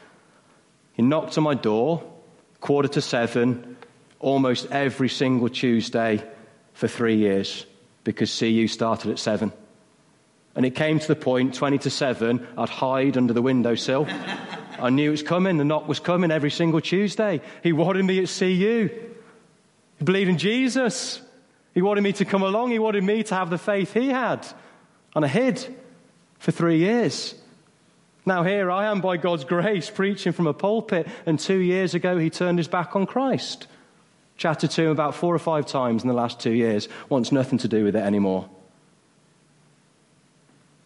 he 0.92 1.02
knocked 1.02 1.36
on 1.36 1.44
my 1.44 1.54
door, 1.54 2.04
quarter 2.60 2.88
to 2.88 3.00
seven, 3.00 3.76
almost 4.20 4.68
every 4.70 5.08
single 5.08 5.48
Tuesday 5.48 6.22
for 6.72 6.86
three 6.86 7.16
years, 7.16 7.66
because 8.04 8.38
CU 8.38 8.68
started 8.68 9.10
at 9.10 9.18
seven. 9.18 9.52
And 10.54 10.64
it 10.64 10.76
came 10.76 11.00
to 11.00 11.08
the 11.08 11.16
point, 11.16 11.54
20 11.54 11.78
to 11.78 11.90
7, 11.90 12.46
I'd 12.56 12.68
hide 12.68 13.16
under 13.16 13.32
the 13.32 13.42
windowsill. 13.42 14.06
I 14.78 14.90
knew 14.90 15.08
it 15.08 15.10
was 15.10 15.22
coming, 15.22 15.56
the 15.56 15.64
knock 15.64 15.88
was 15.88 15.98
coming 15.98 16.30
every 16.30 16.50
single 16.50 16.80
Tuesday. 16.80 17.40
He 17.62 17.72
wanted 17.72 18.04
me 18.04 18.22
at 18.22 18.28
CU. 18.28 18.90
He 19.98 20.04
believed 20.04 20.30
in 20.30 20.38
Jesus. 20.38 21.20
He 21.74 21.82
wanted 21.82 22.02
me 22.02 22.12
to 22.12 22.24
come 22.24 22.42
along. 22.42 22.70
He 22.70 22.78
wanted 22.78 23.02
me 23.02 23.22
to 23.24 23.34
have 23.34 23.50
the 23.50 23.58
faith 23.58 23.94
he 23.94 24.08
had 24.08 24.46
and 25.14 25.24
I 25.24 25.28
hid 25.28 25.74
for 26.38 26.52
three 26.52 26.78
years. 26.78 27.34
Now, 28.24 28.44
here 28.44 28.70
I 28.70 28.86
am 28.86 29.00
by 29.00 29.16
God's 29.16 29.44
grace 29.44 29.90
preaching 29.90 30.32
from 30.32 30.46
a 30.46 30.54
pulpit, 30.54 31.08
and 31.26 31.38
two 31.38 31.58
years 31.58 31.94
ago 31.94 32.18
he 32.18 32.30
turned 32.30 32.58
his 32.58 32.68
back 32.68 32.94
on 32.94 33.06
Christ. 33.06 33.66
Chatted 34.36 34.70
to 34.72 34.82
him 34.82 34.90
about 34.90 35.14
four 35.14 35.34
or 35.34 35.38
five 35.38 35.66
times 35.66 36.02
in 36.02 36.08
the 36.08 36.14
last 36.14 36.40
two 36.40 36.52
years, 36.52 36.88
wants 37.08 37.32
nothing 37.32 37.58
to 37.58 37.68
do 37.68 37.84
with 37.84 37.96
it 37.96 38.02
anymore. 38.02 38.48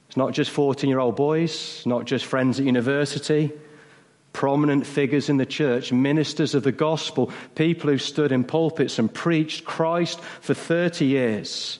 It's 0.08 0.16
not 0.16 0.32
just 0.32 0.50
14 0.50 0.88
year 0.88 0.98
old 0.98 1.16
boys, 1.16 1.82
not 1.84 2.06
just 2.06 2.24
friends 2.24 2.58
at 2.58 2.66
university, 2.66 3.52
prominent 4.32 4.86
figures 4.86 5.28
in 5.28 5.36
the 5.36 5.46
church, 5.46 5.92
ministers 5.92 6.54
of 6.54 6.62
the 6.62 6.72
gospel, 6.72 7.30
people 7.54 7.90
who 7.90 7.98
stood 7.98 8.32
in 8.32 8.44
pulpits 8.44 8.98
and 8.98 9.12
preached 9.12 9.64
Christ 9.64 10.20
for 10.40 10.54
30 10.54 11.04
years 11.04 11.78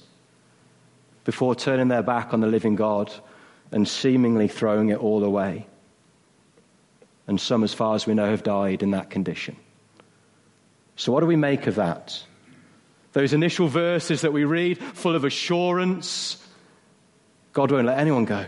before 1.27 1.55
turning 1.55 1.89
their 1.89 2.03
back 2.03 2.33
on 2.33 2.41
the 2.41 2.47
living 2.47 2.75
God 2.75 3.13
and 3.71 3.87
seemingly 3.87 4.49
throwing 4.49 4.89
it 4.89 4.99
all 4.99 5.23
away. 5.23 5.67
And 7.27 7.39
some, 7.39 7.63
as 7.63 7.75
far 7.75 7.95
as 7.95 8.07
we 8.07 8.15
know, 8.15 8.31
have 8.31 8.43
died 8.43 8.83
in 8.83 8.93
that 8.93 9.11
condition. 9.11 9.57
So, 10.95 11.13
what 11.13 11.21
do 11.21 11.27
we 11.27 11.37
make 11.37 11.67
of 11.67 11.75
that? 11.75 12.23
Those 13.13 13.35
initial 13.35 13.69
verses 13.69 14.23
that 14.23 14.33
we 14.33 14.45
read, 14.45 14.79
full 14.79 15.15
of 15.15 15.25
assurance 15.25 16.43
God 17.57 17.73
won't 17.73 17.87
let 17.87 17.99
anyone 17.99 18.27
go. 18.27 18.45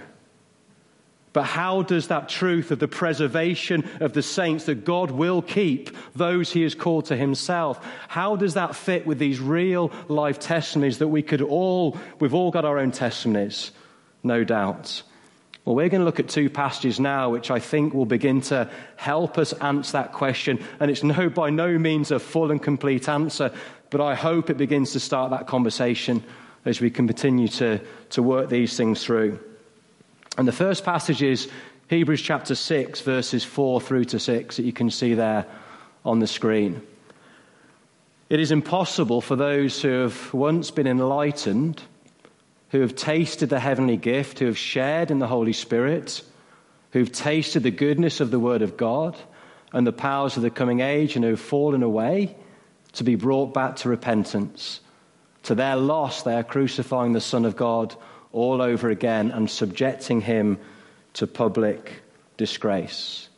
But 1.39 1.45
how 1.45 1.83
does 1.83 2.09
that 2.09 2.29
truth 2.29 2.73
of 2.73 2.81
the 2.81 2.89
preservation 2.89 3.89
of 4.01 4.13
the 4.13 4.25
saints, 4.25 4.65
that 4.65 4.85
God 4.85 5.13
will 5.13 5.41
keep 5.41 5.97
those 6.17 6.51
he 6.51 6.63
has 6.63 6.75
called 6.75 7.05
to 7.05 7.17
himself, 7.17 7.79
how 8.09 8.35
does 8.35 8.55
that 8.55 8.75
fit 8.75 9.07
with 9.07 9.21
these 9.21 9.39
real 9.39 9.93
life 10.09 10.41
testimonies 10.41 10.99
that 10.99 11.07
we 11.07 11.23
could 11.23 11.41
all, 11.41 11.97
we've 12.19 12.35
all 12.35 12.51
got 12.51 12.65
our 12.65 12.81
own 12.81 12.91
testimonies, 12.91 13.71
no 14.25 14.43
doubt. 14.43 15.05
Well, 15.65 15.77
we're 15.77 15.89
going 15.89 16.01
to 16.01 16.05
look 16.05 16.19
at 16.19 16.29
two 16.29 16.51
passages 16.51 16.99
now, 16.99 17.31
which 17.31 17.53
I 17.53 17.61
think 17.61 17.95
will 17.95 18.05
begin 18.05 18.41
to 18.51 18.69
help 18.97 19.39
us 19.39 19.53
answer 19.53 19.93
that 19.93 20.13
question. 20.13 20.59
And 20.81 20.91
it's 20.91 21.05
no, 21.05 21.31
by 21.31 21.51
no 21.51 21.79
means 21.79 22.11
a 22.11 22.19
full 22.19 22.51
and 22.51 22.61
complete 22.61 23.09
answer, 23.09 23.53
but 23.91 24.01
I 24.01 24.17
hope 24.17 24.51
it 24.51 24.57
begins 24.57 24.91
to 24.95 24.99
start 24.99 25.31
that 25.31 25.47
conversation 25.47 26.25
as 26.65 26.81
we 26.81 26.91
can 26.91 27.07
continue 27.07 27.47
to, 27.47 27.81
to 28.11 28.25
work 28.25 28.49
these 28.49 28.77
things 28.77 29.05
through. 29.05 29.39
And 30.39 30.47
the 30.47 30.53
first 30.53 30.85
passage 30.85 31.21
is 31.21 31.51
Hebrews 31.89 32.23
chapter 32.23 32.55
6, 32.55 33.01
verses 33.01 33.45
4 33.45 33.81
through 33.81 34.05
to 34.07 34.21
6, 34.21 34.57
that 34.57 34.63
you 34.63 34.73
can 34.73 34.89
see 34.89 35.15
there 35.15 35.45
on 36.05 36.21
the 36.21 36.29
screen. 36.29 36.81
It 38.31 38.39
is 38.39 38.53
impossible 38.53 39.21
for 39.21 39.35
those 39.35 39.83
who 39.83 39.89
have 39.89 40.33
once 40.33 40.71
been 40.71 40.87
enlightened 40.87 41.83
who 42.71 42.81
have 42.83 42.95
tasted 42.95 43.49
the 43.49 43.59
heavenly 43.59 43.97
gift, 43.97 44.39
who 44.39 44.47
have 44.47 44.59
shared 44.59 45.11
in 45.11 45.19
the 45.19 45.27
Holy 45.27 45.53
Spirit, 45.53 46.23
who've 46.93 47.11
tasted 47.11 47.63
the 47.63 47.71
goodness 47.71 48.21
of 48.21 48.31
the 48.31 48.39
Word 48.39 48.63
of 48.63 48.77
God 48.77 49.17
and 49.73 49.87
the 49.87 49.93
powers 49.93 50.37
of 50.37 50.43
the 50.43 50.51
coming 50.51 50.81
age, 50.81 51.17
and 51.17 51.25
who've 51.25 51.41
fallen 51.41 51.83
away, 51.83 52.37
to 52.93 53.05
be 53.05 53.15
brought 53.15 53.53
back 53.53 53.77
to 53.77 53.89
repentance. 53.89 54.81
To 55.45 55.55
their 55.55 55.77
loss, 55.77 56.23
they 56.23 56.35
are 56.35 56.45
crucifying 56.45 57.13
the 57.13 57.21
Son 57.21 57.45
of 57.45 57.57
God 57.57 57.95
all 58.33 58.61
over 58.63 58.91
again 58.91 59.31
and 59.31 59.51
subjecting 59.51 60.21
him 60.21 60.59
to 61.15 61.27
public 61.27 62.03
disgrace. 62.37 63.29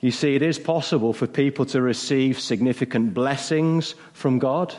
You 0.00 0.10
see, 0.10 0.34
it 0.34 0.42
is 0.42 0.58
possible 0.58 1.12
for 1.12 1.26
people 1.26 1.66
to 1.66 1.82
receive 1.82 2.38
significant 2.40 3.14
blessings 3.14 3.94
from 4.12 4.38
God 4.38 4.74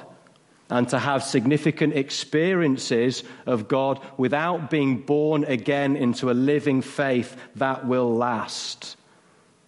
and 0.70 0.88
to 0.90 1.00
have 1.00 1.24
significant 1.24 1.96
experiences 1.96 3.24
of 3.46 3.68
God 3.68 4.00
without 4.18 4.70
being 4.70 5.02
born 5.02 5.44
again 5.44 5.96
into 5.96 6.30
a 6.30 6.34
living 6.34 6.82
faith 6.82 7.36
that 7.56 7.88
will 7.88 8.16
last. 8.16 8.96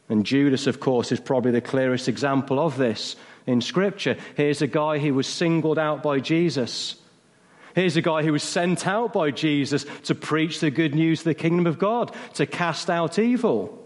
And 0.09 0.25
Judas, 0.25 0.67
of 0.67 0.79
course, 0.79 1.11
is 1.11 1.19
probably 1.19 1.51
the 1.51 1.61
clearest 1.61 2.07
example 2.07 2.59
of 2.59 2.77
this 2.77 3.15
in 3.47 3.61
Scripture. 3.61 4.17
Here's 4.35 4.61
a 4.61 4.67
guy 4.67 4.99
who 4.99 5.13
was 5.13 5.27
singled 5.27 5.79
out 5.79 6.03
by 6.03 6.19
Jesus. 6.19 6.95
Here's 7.75 7.97
a 7.97 8.01
guy 8.01 8.23
who 8.23 8.33
was 8.33 8.43
sent 8.43 8.85
out 8.85 9.13
by 9.13 9.31
Jesus 9.31 9.85
to 10.03 10.15
preach 10.15 10.59
the 10.59 10.71
good 10.71 10.93
news 10.93 11.21
of 11.21 11.25
the 11.25 11.33
kingdom 11.33 11.67
of 11.67 11.79
God, 11.79 12.13
to 12.33 12.45
cast 12.45 12.89
out 12.89 13.17
evil. 13.17 13.77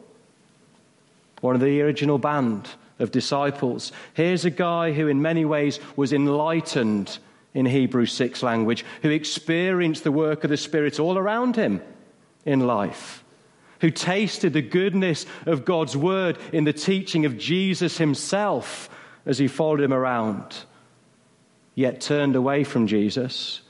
One 1.41 1.55
of 1.55 1.61
the 1.61 1.81
original 1.81 2.17
band 2.17 2.67
of 2.97 3.11
disciples. 3.11 3.91
Here's 4.13 4.45
a 4.45 4.49
guy 4.49 4.93
who, 4.93 5.07
in 5.07 5.21
many 5.21 5.45
ways, 5.45 5.79
was 5.95 6.13
enlightened 6.13 7.17
in 7.53 7.65
Hebrew 7.65 8.05
6 8.05 8.41
language, 8.43 8.83
who 9.01 9.09
experienced 9.09 10.03
the 10.03 10.11
work 10.11 10.43
of 10.43 10.49
the 10.49 10.57
Spirit 10.57 10.99
all 10.99 11.17
around 11.17 11.55
him 11.55 11.81
in 12.45 12.61
life, 12.61 13.23
who 13.81 13.91
tasted 13.91 14.53
the 14.53 14.61
goodness 14.61 15.25
of 15.45 15.65
God's 15.65 15.95
word 15.95 16.37
in 16.51 16.63
the 16.63 16.73
teaching 16.73 17.25
of 17.25 17.37
Jesus 17.37 17.97
himself 17.97 18.89
as 19.25 19.37
he 19.37 19.47
followed 19.47 19.81
him 19.81 19.93
around, 19.93 20.55
yet 21.75 22.01
turned 22.01 22.35
away 22.35 22.63
from 22.63 22.87
Jesus 22.87 23.61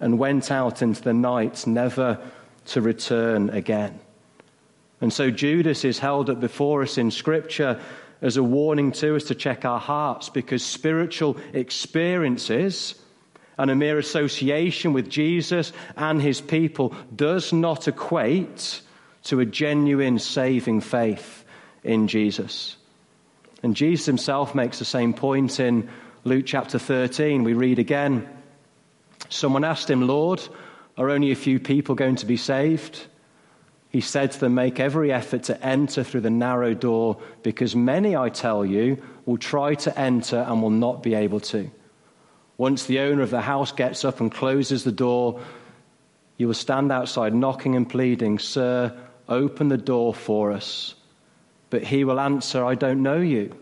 and 0.00 0.18
went 0.18 0.50
out 0.50 0.82
into 0.82 1.02
the 1.02 1.14
night, 1.14 1.66
never 1.66 2.18
to 2.66 2.80
return 2.80 3.50
again. 3.50 3.98
And 5.00 5.12
so 5.12 5.30
Judas 5.30 5.84
is 5.84 5.98
held 5.98 6.28
up 6.30 6.40
before 6.40 6.82
us 6.82 6.98
in 6.98 7.10
Scripture 7.10 7.80
as 8.20 8.36
a 8.36 8.42
warning 8.42 8.92
to 8.92 9.16
us 9.16 9.24
to 9.24 9.34
check 9.34 9.64
our 9.64 9.78
hearts 9.78 10.28
because 10.28 10.64
spiritual 10.64 11.36
experiences 11.52 12.96
and 13.56 13.70
a 13.70 13.76
mere 13.76 13.98
association 13.98 14.92
with 14.92 15.08
Jesus 15.08 15.72
and 15.96 16.20
his 16.20 16.40
people 16.40 16.94
does 17.14 17.52
not 17.52 17.88
equate 17.88 18.82
to 19.24 19.40
a 19.40 19.44
genuine 19.44 20.18
saving 20.18 20.80
faith 20.80 21.44
in 21.84 22.08
Jesus. 22.08 22.76
And 23.62 23.74
Jesus 23.74 24.06
himself 24.06 24.54
makes 24.54 24.78
the 24.78 24.84
same 24.84 25.12
point 25.12 25.58
in 25.58 25.88
Luke 26.24 26.46
chapter 26.46 26.78
13. 26.78 27.42
We 27.42 27.54
read 27.54 27.78
again 27.78 28.28
Someone 29.28 29.64
asked 29.64 29.90
him, 29.90 30.06
Lord, 30.06 30.40
are 30.96 31.10
only 31.10 31.30
a 31.30 31.36
few 31.36 31.58
people 31.60 31.94
going 31.94 32.16
to 32.16 32.26
be 32.26 32.36
saved? 32.36 33.06
He 33.90 34.00
said 34.00 34.32
to 34.32 34.40
them, 34.40 34.54
Make 34.54 34.80
every 34.80 35.12
effort 35.12 35.44
to 35.44 35.64
enter 35.64 36.04
through 36.04 36.22
the 36.22 36.30
narrow 36.30 36.74
door, 36.74 37.18
because 37.42 37.74
many, 37.74 38.16
I 38.16 38.28
tell 38.28 38.64
you, 38.64 39.02
will 39.26 39.38
try 39.38 39.74
to 39.76 39.98
enter 39.98 40.38
and 40.38 40.62
will 40.62 40.70
not 40.70 41.02
be 41.02 41.14
able 41.14 41.40
to. 41.40 41.70
Once 42.56 42.86
the 42.86 43.00
owner 43.00 43.22
of 43.22 43.30
the 43.30 43.40
house 43.40 43.72
gets 43.72 44.04
up 44.04 44.20
and 44.20 44.32
closes 44.32 44.84
the 44.84 44.92
door, 44.92 45.40
you 46.36 46.46
will 46.46 46.54
stand 46.54 46.92
outside 46.92 47.34
knocking 47.34 47.76
and 47.76 47.88
pleading, 47.88 48.38
Sir, 48.38 48.96
open 49.28 49.68
the 49.68 49.78
door 49.78 50.12
for 50.12 50.52
us. 50.52 50.94
But 51.70 51.84
he 51.84 52.04
will 52.04 52.20
answer, 52.20 52.64
I 52.64 52.74
don't 52.74 53.02
know 53.02 53.18
you 53.20 53.54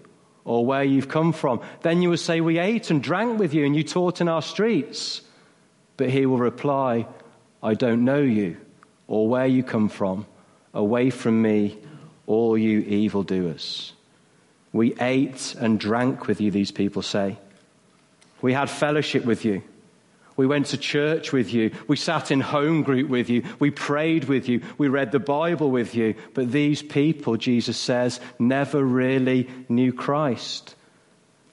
or 0.44 0.64
where 0.64 0.84
you've 0.84 1.08
come 1.08 1.32
from. 1.32 1.60
Then 1.82 2.02
you 2.02 2.10
will 2.10 2.16
say, 2.16 2.40
We 2.40 2.58
ate 2.58 2.90
and 2.90 3.02
drank 3.02 3.38
with 3.38 3.52
you 3.52 3.66
and 3.66 3.76
you 3.76 3.82
taught 3.82 4.20
in 4.20 4.28
our 4.28 4.42
streets. 4.42 5.20
But 5.96 6.10
he 6.10 6.26
will 6.26 6.38
reply, 6.38 7.06
I 7.62 7.74
don't 7.74 8.04
know 8.04 8.20
you 8.20 8.56
or 9.08 9.28
where 9.28 9.46
you 9.46 9.62
come 9.62 9.88
from. 9.88 10.26
Away 10.74 11.10
from 11.10 11.40
me, 11.40 11.78
all 12.26 12.58
you 12.58 12.80
evildoers. 12.80 13.92
We 14.72 14.94
ate 15.00 15.54
and 15.58 15.80
drank 15.80 16.26
with 16.26 16.40
you, 16.40 16.50
these 16.50 16.70
people 16.70 17.00
say. 17.00 17.38
We 18.42 18.52
had 18.52 18.68
fellowship 18.68 19.24
with 19.24 19.44
you. 19.44 19.62
We 20.36 20.46
went 20.46 20.66
to 20.66 20.76
church 20.76 21.32
with 21.32 21.54
you. 21.54 21.70
We 21.88 21.96
sat 21.96 22.30
in 22.30 22.40
home 22.40 22.82
group 22.82 23.08
with 23.08 23.30
you. 23.30 23.42
We 23.58 23.70
prayed 23.70 24.24
with 24.24 24.50
you. 24.50 24.60
We 24.76 24.88
read 24.88 25.12
the 25.12 25.18
Bible 25.18 25.70
with 25.70 25.94
you. 25.94 26.14
But 26.34 26.52
these 26.52 26.82
people, 26.82 27.38
Jesus 27.38 27.78
says, 27.78 28.20
never 28.38 28.84
really 28.84 29.48
knew 29.70 29.94
Christ. 29.94 30.75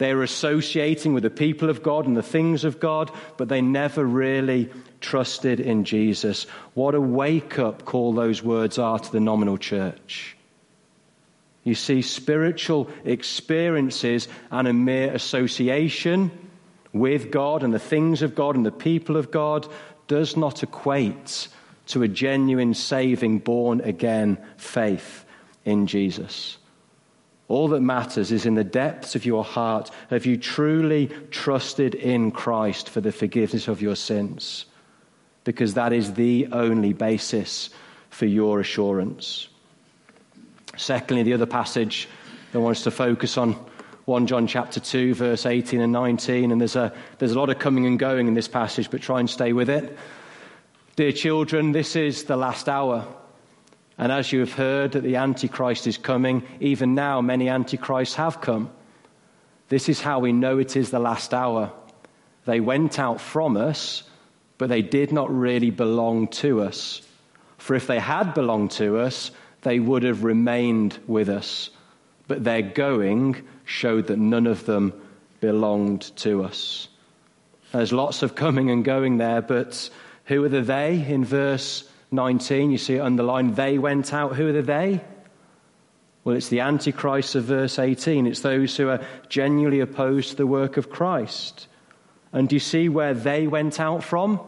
They 0.03 0.13
were 0.13 0.23
associating 0.23 1.13
with 1.13 1.23
the 1.23 1.29
people 1.29 1.69
of 1.69 1.81
God 1.81 2.05
and 2.05 2.17
the 2.17 2.21
things 2.21 2.65
of 2.65 2.81
God, 2.81 3.09
but 3.37 3.47
they 3.47 3.61
never 3.61 4.03
really 4.03 4.69
trusted 4.99 5.61
in 5.61 5.85
Jesus. 5.85 6.43
What 6.73 6.93
a 6.93 6.99
wake 6.99 7.57
up 7.57 7.85
call 7.85 8.11
those 8.11 8.43
words 8.43 8.77
are 8.77 8.99
to 8.99 9.11
the 9.13 9.21
nominal 9.21 9.57
church. 9.57 10.35
You 11.63 11.73
see, 11.73 12.01
spiritual 12.01 12.89
experiences 13.05 14.27
and 14.51 14.67
a 14.67 14.73
mere 14.73 15.13
association 15.13 16.31
with 16.91 17.31
God 17.31 17.63
and 17.63 17.73
the 17.73 17.79
things 17.79 18.21
of 18.21 18.35
God 18.35 18.57
and 18.57 18.65
the 18.65 18.71
people 18.73 19.15
of 19.15 19.31
God 19.31 19.65
does 20.07 20.35
not 20.35 20.63
equate 20.63 21.47
to 21.85 22.03
a 22.03 22.09
genuine, 22.09 22.73
saving, 22.73 23.39
born 23.39 23.79
again 23.79 24.37
faith 24.57 25.23
in 25.63 25.87
Jesus. 25.87 26.57
All 27.53 27.67
that 27.67 27.81
matters 27.81 28.31
is 28.31 28.47
in 28.47 28.55
the 28.55 28.63
depths 28.63 29.15
of 29.15 29.25
your 29.25 29.43
heart 29.43 29.91
have 30.09 30.25
you 30.25 30.37
truly 30.37 31.11
trusted 31.29 31.93
in 31.93 32.31
Christ 32.31 32.89
for 32.89 32.99
the 32.99 33.11
forgiveness 33.11 33.67
of 33.67 33.79
your 33.79 33.95
sins? 33.95 34.65
Because 35.43 35.75
that 35.75 35.93
is 35.93 36.15
the 36.15 36.47
only 36.51 36.93
basis 36.93 37.69
for 38.09 38.25
your 38.25 38.59
assurance. 38.59 39.49
Secondly, 40.77 41.21
the 41.21 41.33
other 41.33 41.45
passage 41.45 42.09
that 42.53 42.59
wants 42.59 42.81
to 42.85 42.91
focus 42.91 43.37
on 43.37 43.53
1 44.05 44.25
John 44.25 44.47
chapter 44.47 44.79
2, 44.79 45.13
verse 45.13 45.45
18 45.45 45.79
and 45.79 45.93
19. 45.93 46.51
And 46.51 46.59
there's 46.59 46.75
a, 46.75 46.91
there's 47.19 47.33
a 47.33 47.39
lot 47.39 47.51
of 47.51 47.59
coming 47.59 47.85
and 47.85 47.99
going 47.99 48.27
in 48.27 48.33
this 48.33 48.47
passage, 48.47 48.89
but 48.89 49.03
try 49.03 49.19
and 49.19 49.29
stay 49.29 49.53
with 49.53 49.69
it. 49.69 49.95
Dear 50.95 51.11
children, 51.11 51.71
this 51.71 51.95
is 51.95 52.23
the 52.23 52.35
last 52.35 52.67
hour. 52.67 53.05
And 53.97 54.11
as 54.11 54.31
you 54.31 54.39
have 54.39 54.53
heard 54.53 54.93
that 54.93 55.03
the 55.03 55.17
Antichrist 55.17 55.87
is 55.87 55.97
coming, 55.97 56.43
even 56.59 56.95
now 56.95 57.21
many 57.21 57.49
Antichrists 57.49 58.15
have 58.15 58.41
come. 58.41 58.71
This 59.69 59.89
is 59.89 60.01
how 60.01 60.19
we 60.19 60.33
know 60.33 60.57
it 60.57 60.75
is 60.75 60.89
the 60.89 60.99
last 60.99 61.33
hour. 61.33 61.71
They 62.45 62.59
went 62.59 62.99
out 62.99 63.21
from 63.21 63.55
us, 63.55 64.03
but 64.57 64.69
they 64.69 64.81
did 64.81 65.11
not 65.11 65.33
really 65.33 65.71
belong 65.71 66.27
to 66.29 66.61
us. 66.61 67.01
For 67.57 67.75
if 67.75 67.87
they 67.87 67.99
had 67.99 68.33
belonged 68.33 68.71
to 68.71 68.99
us, 68.99 69.31
they 69.61 69.79
would 69.79 70.03
have 70.03 70.23
remained 70.23 70.99
with 71.07 71.29
us. 71.29 71.69
But 72.27 72.43
their 72.43 72.61
going 72.61 73.47
showed 73.65 74.07
that 74.07 74.19
none 74.19 74.47
of 74.47 74.65
them 74.65 74.93
belonged 75.39 76.15
to 76.17 76.43
us. 76.43 76.87
There's 77.71 77.93
lots 77.93 78.21
of 78.21 78.35
coming 78.35 78.69
and 78.69 78.83
going 78.83 79.17
there, 79.17 79.41
but 79.41 79.89
who 80.25 80.43
are 80.43 80.49
the 80.49 80.61
they 80.61 81.05
in 81.07 81.25
verse 81.25 81.89
19, 82.13 82.71
you 82.71 82.77
see 82.77 82.95
it 82.95 83.01
underlined, 83.01 83.55
they 83.55 83.77
went 83.77 84.13
out. 84.13 84.35
Who 84.35 84.47
are 84.47 84.53
the 84.53 84.61
they? 84.61 85.03
Well, 86.23 86.37
it's 86.37 86.47
the 86.47 86.61
Antichrist 86.61 87.35
of 87.35 87.45
verse 87.45 87.79
18. 87.79 88.27
It's 88.27 88.39
those 88.39 88.77
who 88.77 88.89
are 88.89 89.05
genuinely 89.27 89.81
opposed 89.81 90.29
to 90.29 90.35
the 90.37 90.47
work 90.47 90.77
of 90.77 90.89
Christ. 90.89 91.67
And 92.31 92.47
do 92.47 92.55
you 92.55 92.61
see 92.61 92.87
where 92.87 93.13
they 93.13 93.47
went 93.47 93.79
out 93.79 94.03
from? 94.03 94.39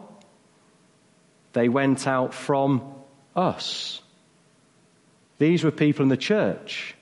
They 1.52 1.68
went 1.68 2.06
out 2.06 2.32
from 2.32 2.94
us. 3.34 4.00
These 5.38 5.64
were 5.64 5.70
people 5.70 6.02
in 6.02 6.08
the 6.08 6.16
church 6.16 6.94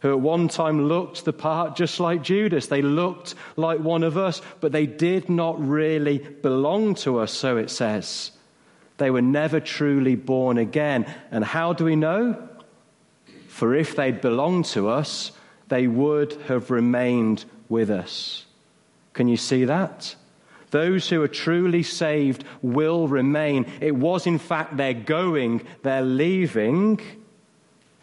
who 0.00 0.10
at 0.10 0.20
one 0.20 0.48
time 0.48 0.88
looked 0.88 1.24
the 1.24 1.32
part 1.32 1.76
just 1.76 2.00
like 2.00 2.22
Judas. 2.22 2.66
They 2.66 2.82
looked 2.82 3.36
like 3.56 3.78
one 3.78 4.02
of 4.02 4.18
us, 4.18 4.42
but 4.60 4.72
they 4.72 4.86
did 4.86 5.28
not 5.28 5.64
really 5.64 6.18
belong 6.18 6.96
to 6.96 7.20
us, 7.20 7.32
so 7.32 7.56
it 7.56 7.70
says. 7.70 8.32
They 8.98 9.10
were 9.10 9.22
never 9.22 9.60
truly 9.60 10.14
born 10.14 10.58
again. 10.58 11.06
And 11.30 11.44
how 11.44 11.72
do 11.72 11.84
we 11.84 11.96
know? 11.96 12.48
For 13.48 13.74
if 13.74 13.96
they'd 13.96 14.20
belonged 14.20 14.66
to 14.66 14.88
us, 14.88 15.32
they 15.68 15.86
would 15.86 16.32
have 16.48 16.70
remained 16.70 17.44
with 17.68 17.90
us. 17.90 18.44
Can 19.12 19.28
you 19.28 19.36
see 19.36 19.64
that? 19.64 20.14
Those 20.70 21.08
who 21.08 21.22
are 21.22 21.28
truly 21.28 21.82
saved 21.82 22.44
will 22.62 23.08
remain. 23.08 23.66
It 23.80 23.94
was, 23.94 24.26
in 24.26 24.38
fact, 24.38 24.76
their 24.76 24.94
going, 24.94 25.66
their 25.82 26.02
leaving, 26.02 27.00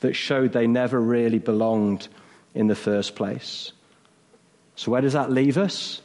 that 0.02 0.14
showed 0.14 0.54
they 0.54 0.68
never 0.68 1.00
really 1.00 1.40
belonged 1.40 2.08
in 2.54 2.68
the 2.68 2.76
first 2.76 3.16
place. 3.16 3.72
So, 4.76 4.92
where 4.92 5.02
does 5.02 5.14
that 5.14 5.32
leave 5.32 5.58
us? 5.58 6.02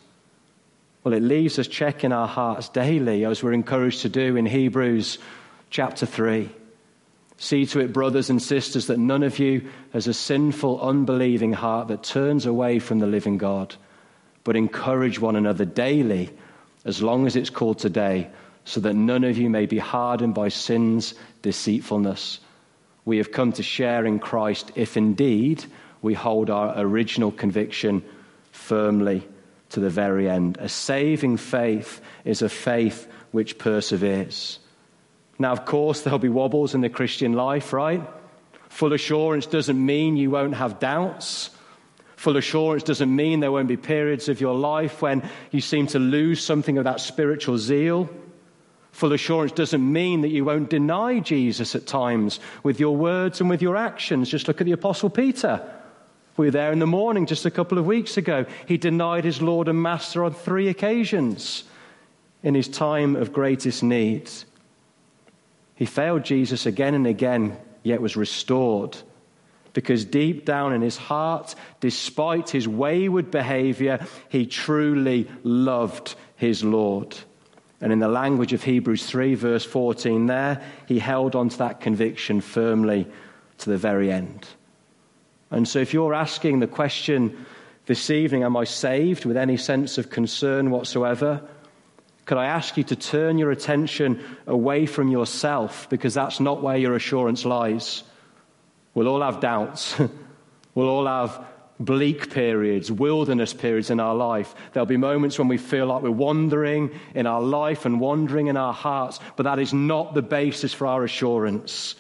Well, 1.05 1.15
it 1.15 1.23
leaves 1.23 1.59
us 1.59 1.69
checking 1.69 2.13
our 2.13 2.27
hearts 2.27 2.71
daily, 2.71 3.25
as 3.25 3.43
we're 3.43 3.53
encouraged 3.53 4.03
to 4.03 4.09
do 4.09 4.37
in 4.37 4.47
Hebrews 4.47 5.19
chapter 5.71 6.07
3. 6.07 6.49
See 7.37 7.67
to 7.67 7.81
it, 7.81 7.93
brothers 7.93 8.31
and 8.31 8.43
sisters, 8.43 8.87
that 8.87 8.99
none 8.99 9.23
of 9.23 9.39
you 9.39 9.69
has 9.93 10.07
a 10.07 10.15
sinful, 10.15 10.81
unbelieving 10.81 11.53
heart 11.53 11.89
that 11.89 12.03
turns 12.03 12.47
away 12.47 12.79
from 12.79 12.99
the 12.99 13.07
living 13.07 13.39
God, 13.39 13.77
but 14.43 14.57
encourage 14.57 15.21
one 15.21 15.37
another 15.37 15.65
daily, 15.65 16.31
as 16.85 17.03
long 17.03 17.27
as 17.27 17.37
it's 17.37 17.51
called 17.51 17.79
today, 17.79 18.31
so 18.65 18.81
that 18.81 18.95
none 18.95 19.25
of 19.25 19.37
you 19.37 19.51
may 19.51 19.67
be 19.67 19.79
hardened 19.79 20.35
by 20.35 20.49
sin's 20.49 21.15
deceitfulness 21.43 22.41
we 23.05 23.19
have 23.19 23.33
come 23.33 23.53
to 23.53 23.63
share 23.63 24.07
in 24.07 24.19
Christ 24.19 24.73
if 24.75 24.97
indeed 24.97 25.65
we 26.03 26.15
hold 26.15 26.51
our 26.51 26.75
original 26.77 27.31
conviction 27.31 28.03
firmly 28.53 29.27
to 29.75 29.81
the 29.81 29.91
very 29.91 30.29
end. 30.29 30.57
A 30.59 30.69
saving 30.69 31.37
faith 31.37 32.01
is 32.25 32.43
a 32.43 32.49
faith 32.49 33.07
which 33.33 33.59
perseveres. 33.59 34.59
Now, 35.39 35.53
of 35.53 35.65
course, 35.65 36.03
there'll 36.03 36.19
be 36.19 36.29
wobbles 36.29 36.75
in 36.75 36.81
the 36.81 36.89
Christian 36.89 37.33
life, 37.33 37.73
right? 37.73 38.03
Full 38.69 38.93
assurance 38.93 39.47
doesn't 39.47 39.85
mean 39.85 40.17
you 40.17 40.31
won't 40.31 40.55
have 40.55 40.79
doubts. 40.79 41.51
Full 42.17 42.37
assurance 42.37 42.85
doesn't 42.85 43.15
mean 43.15 43.41
there 43.41 43.53
won't 43.53 43.69
be 43.69 43.77
periods 43.77 44.29
of 44.29 44.41
your 44.41 44.55
life 44.55 45.03
when 45.03 45.29
you 45.51 45.61
seem 45.61 45.89
to 45.89 45.99
lose 45.99 46.43
something 46.43 46.79
of 46.79 46.85
that 46.85 47.01
spiritual 47.01 47.59
zeal. 47.59 48.09
Full 48.93 49.13
assurance 49.13 49.53
doesn't 49.53 49.93
mean 49.93 50.21
that 50.21 50.31
you 50.31 50.45
won't 50.45 50.71
deny 50.71 51.19
Jesus 51.19 51.75
at 51.75 51.87
times 51.87 52.39
with 52.63 52.79
your 52.79 52.97
words 52.97 53.41
and 53.41 53.51
with 53.51 53.61
your 53.61 53.77
actions. 53.77 54.31
Just 54.31 54.47
look 54.47 54.61
at 54.61 54.65
the 54.65 54.73
Apostle 54.73 55.11
Peter. 55.11 55.61
We 56.37 56.47
were 56.47 56.53
there 56.53 56.73
in 56.73 56.81
the 56.81 56.87
morning 56.87 57.27
just 57.27 57.47
a 57.47 57.51
couple 57.51 57.79
of 57.79 57.87
weeks 57.87 58.17
ago. 58.17 58.47
He 58.67 58.77
denied 58.77 59.25
his 59.25 59.41
Lord 59.41 59.69
and 59.69 59.81
Master 59.81 60.25
on 60.25 60.35
three 60.35 60.69
occasions 60.69 61.65
in 62.43 62.55
his 62.55 62.69
time 62.69 63.15
of 63.15 63.33
greatest 63.33 63.83
need. 63.83 64.31
He 65.77 65.87
failed 65.87 66.25
Jesus 66.25 66.67
again 66.67 66.95
and 66.95 67.07
again, 67.07 67.57
yet 67.83 68.01
was 68.01 68.17
restored. 68.17 68.97
Because 69.73 70.05
deep 70.05 70.45
down 70.45 70.73
in 70.73 70.83
his 70.83 70.97
heart, 70.97 71.55
despite 71.81 72.51
his 72.51 72.69
wayward 72.69 73.31
behavior, 73.31 74.05
he 74.29 74.47
truly 74.47 75.29
loved 75.43 76.15
his 76.37 76.63
Lord. 76.63 77.17
And 77.81 77.93
in 77.93 77.99
the 77.99 78.09
language 78.09 78.53
of 78.53 78.63
Hebrews 78.63 79.07
3, 79.07 79.35
verse 79.35 79.65
14, 79.65 80.27
there, 80.27 80.63
he 80.87 80.99
held 81.01 81.35
on 81.35 81.49
to 81.49 81.59
that 81.59 81.81
conviction 81.81 82.41
firmly 82.41 83.07
to 83.59 83.71
the 83.71 83.77
very 83.77 84.13
end. 84.13 84.47
And 85.55 85.69
so, 85.69 85.79
if 85.79 85.95
you're 85.95 86.15
asking 86.15 86.59
the 86.59 86.67
question 86.67 87.47
this 87.87 88.11
evening, 88.11 88.43
Am 88.43 88.57
I 88.57 88.65
saved 88.65 89.25
with 89.25 89.37
any 89.37 89.57
sense 89.57 89.99
of 89.99 90.11
concern 90.11 90.71
whatsoever? 90.71 91.43
Could 92.25 92.39
I 92.39 92.47
ask 92.47 92.77
you 92.77 92.83
to 92.85 92.97
turn 92.97 93.39
your 93.39 93.53
attention 93.53 94.25
away 94.47 94.87
from 94.87 95.09
yourself 95.09 95.89
because 95.91 96.15
that's 96.15 96.41
not 96.41 96.61
where 96.61 96.77
your 96.77 96.97
assurance 96.97 97.45
lies? 97.45 98.03
We'll 98.95 99.07
all 99.09 99.23
have 99.23 99.41
doubts. 99.41 99.95
we'll 100.75 100.89
all 100.89 101.07
have 101.07 101.47
bleak 101.79 102.33
periods, 102.33 102.91
wilderness 102.91 103.55
periods 103.55 103.91
in 103.91 104.01
our 104.01 104.15
life. 104.15 104.55
There'll 104.73 104.87
be 104.87 104.97
moments 104.97 105.39
when 105.39 105.49
we 105.49 105.59
feel 105.59 105.87
like 105.87 106.03
we're 106.03 106.11
wandering 106.11 106.99
in 107.15 107.27
our 107.27 107.43
life 107.43 107.85
and 107.85 108.01
wandering 108.01 108.49
in 108.49 108.57
our 108.57 108.73
hearts, 108.73 109.21
but 109.37 109.45
that 109.45 109.61
is 109.61 109.73
not 109.73 110.15
the 110.15 110.23
basis 110.23 110.73
for 110.73 110.89
our 110.89 111.05
assurance. 111.05 111.95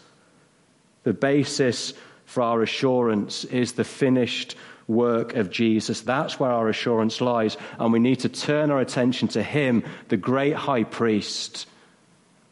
The 1.05 1.13
basis 1.13 1.93
for 2.35 2.43
our 2.43 2.63
assurance 2.63 3.45
is 3.45 3.73
the 3.73 3.85
finished 3.85 4.57
work 4.87 5.35
of 5.35 5.51
Jesus. 5.51 6.03
That's 6.03 6.39
where 6.39 6.51
our 6.51 6.69
assurance 6.69 7.21
lies, 7.21 7.57
and 7.79 7.93
we 7.93 8.01
need 8.01 8.21
to 8.21 8.29
turn 8.29 8.71
our 8.71 8.81
attention 8.81 9.29
to 9.29 9.43
Him, 9.43 9.85
the 10.09 10.17
great 10.17 10.55
high 10.55 10.85
priest 10.85 11.67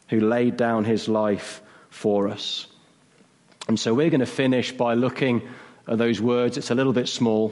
who 0.07 0.19
laid 0.19 0.55
down 0.57 0.85
his 0.85 1.07
life 1.07 1.61
for 1.89 2.29
us. 2.29 2.67
And 3.67 3.79
so 3.79 3.93
we're 3.93 4.09
going 4.09 4.19
to 4.19 4.25
finish 4.25 4.71
by 4.71 4.93
looking 4.93 5.41
at 5.87 5.97
those 5.97 6.21
words. 6.21 6.57
It's 6.57 6.71
a 6.71 6.75
little 6.75 6.93
bit 6.93 7.07
small, 7.07 7.49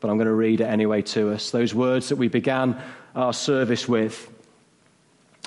but 0.00 0.08
I'm 0.08 0.16
going 0.16 0.26
to 0.26 0.34
read 0.34 0.60
it 0.60 0.66
anyway 0.66 1.02
to 1.02 1.32
us. 1.32 1.50
Those 1.50 1.74
words 1.74 2.08
that 2.08 2.16
we 2.16 2.28
began 2.28 2.80
our 3.14 3.32
service 3.32 3.88
with, 3.88 4.30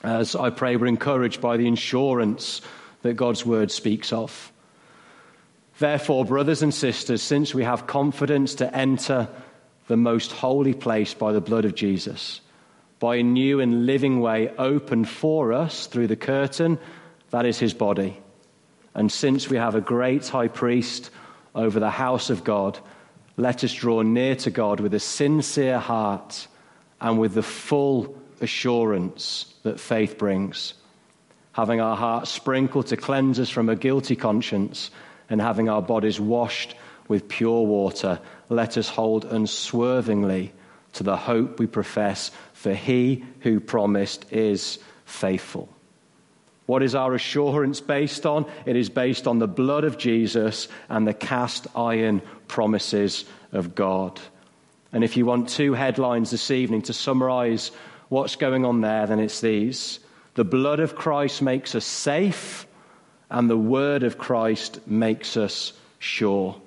as 0.04 0.36
I 0.36 0.50
pray 0.50 0.76
we're 0.76 0.88
encouraged 0.88 1.42
by 1.42 1.58
the 1.58 1.68
assurance 1.68 2.62
that 3.02 3.16
God's 3.16 3.46
word 3.46 3.72
speaks 3.72 4.14
of. 4.14 4.52
Therefore, 5.82 6.26
brothers 6.26 6.62
and 6.62 6.72
sisters, 6.72 7.24
since 7.24 7.56
we 7.56 7.64
have 7.64 7.88
confidence 7.88 8.54
to 8.56 8.72
enter 8.72 9.28
the 9.88 9.98
most 9.98 10.32
holy 10.32 10.76
place 10.76 11.16
by 11.16 11.32
the 11.32 11.42
blood 11.42 11.66
of 11.66 11.74
Jesus, 11.74 12.40
by 13.00 13.16
a 13.16 13.24
new 13.24 13.60
and 13.60 13.88
living 13.88 14.22
way 14.22 14.50
opened 14.60 15.10
for 15.10 15.54
us 15.54 15.88
through 15.88 16.06
the 16.06 16.16
curtain, 16.16 16.78
that 17.32 17.48
is 17.48 17.58
his 17.58 17.74
body. 17.74 18.16
And 18.94 19.12
since 19.12 19.50
we 19.50 19.58
have 19.58 19.74
a 19.74 19.82
great 19.82 20.28
high 20.28 20.50
priest 20.50 21.10
over 21.56 21.80
the 21.80 21.90
house 21.90 22.30
of 22.30 22.44
God, 22.44 22.78
let 23.36 23.64
us 23.64 23.74
draw 23.74 24.04
near 24.04 24.36
to 24.36 24.52
God 24.52 24.82
with 24.82 24.94
a 24.94 25.00
sincere 25.00 25.80
heart 25.80 26.46
and 27.00 27.18
with 27.18 27.34
the 27.34 27.42
full 27.42 28.16
assurance 28.40 29.52
that 29.64 29.80
faith 29.80 30.20
brings, 30.20 30.76
having 31.54 31.82
our 31.82 31.98
hearts 31.98 32.30
sprinkled 32.30 32.86
to 32.86 32.98
cleanse 32.98 33.40
us 33.40 33.50
from 33.50 33.68
a 33.68 33.76
guilty 33.76 34.16
conscience 34.16 34.92
and 35.32 35.42
having 35.42 35.70
our 35.70 35.82
bodies 35.82 36.20
washed 36.20 36.76
with 37.08 37.28
pure 37.28 37.66
water, 37.66 38.20
let 38.50 38.78
us 38.78 38.90
hold 38.90 39.26
unswervingly 39.26 40.54
to 40.94 41.04
the 41.04 41.18
hope 41.18 41.58
we 41.58 41.66
profess, 41.66 42.30
for 42.54 42.74
he 42.74 43.24
who 43.40 43.60
promised 43.60 44.32
is 44.32 44.78
faithful. 45.06 45.70
What 46.66 46.84
is 46.84 46.96
our 46.96 47.16
assurance 47.16 47.82
based 47.82 48.26
on? 48.26 48.46
It 48.66 48.76
is 48.76 48.90
based 48.90 49.28
on 49.28 49.40
the 49.40 49.48
blood 49.48 49.84
of 49.84 49.98
Jesus 49.98 50.68
and 50.90 51.08
the 51.08 51.14
cast 51.14 51.68
iron 51.76 52.22
promises 52.48 53.26
of 53.52 53.74
God. 53.74 54.20
And 54.94 55.04
if 55.04 55.18
you 55.18 55.26
want 55.26 55.50
two 55.50 55.74
headlines 55.74 56.32
this 56.32 56.52
evening 56.52 56.84
to 56.84 56.94
summarize 56.94 57.72
what's 58.10 58.36
going 58.36 58.66
on 58.66 58.82
there, 58.82 59.08
then 59.08 59.20
it's 59.20 59.42
these 59.42 60.00
The 60.36 60.44
blood 60.44 60.80
of 60.80 60.96
Christ 60.96 61.42
makes 61.42 61.74
us 61.76 61.86
safe, 61.86 62.68
and 63.32 63.50
the 63.50 63.58
word 63.58 64.04
of 64.04 64.18
Christ 64.18 64.86
makes 64.86 65.38
us 65.38 65.72
sure. 66.00 66.62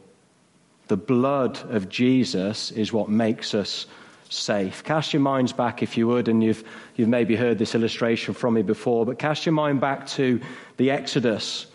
The 0.88 0.96
blood 0.96 1.58
of 1.70 1.88
Jesus 1.88 2.70
is 2.70 2.92
what 2.92 3.08
makes 3.08 3.54
us 3.54 3.86
safe. 4.30 4.82
Cast 4.82 5.12
your 5.12 5.20
minds 5.20 5.52
back, 5.52 5.82
if 5.82 5.96
you 5.98 6.08
would, 6.08 6.26
and 6.26 6.42
you've, 6.42 6.64
you've 6.96 7.08
maybe 7.08 7.36
heard 7.36 7.58
this 7.58 7.74
illustration 7.74 8.32
from 8.32 8.54
me 8.54 8.62
before, 8.62 9.04
but 9.04 9.18
cast 9.18 9.44
your 9.44 9.52
mind 9.52 9.80
back 9.80 10.06
to 10.08 10.40
the 10.78 10.90
Exodus, 10.90 11.66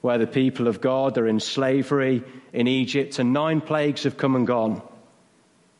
where 0.00 0.18
the 0.18 0.26
people 0.26 0.66
of 0.66 0.80
God 0.80 1.16
are 1.18 1.28
in 1.28 1.38
slavery 1.38 2.24
in 2.52 2.66
Egypt, 2.66 3.20
and 3.20 3.32
nine 3.32 3.60
plagues 3.60 4.02
have 4.02 4.16
come 4.16 4.34
and 4.34 4.46
gone. 4.46 4.82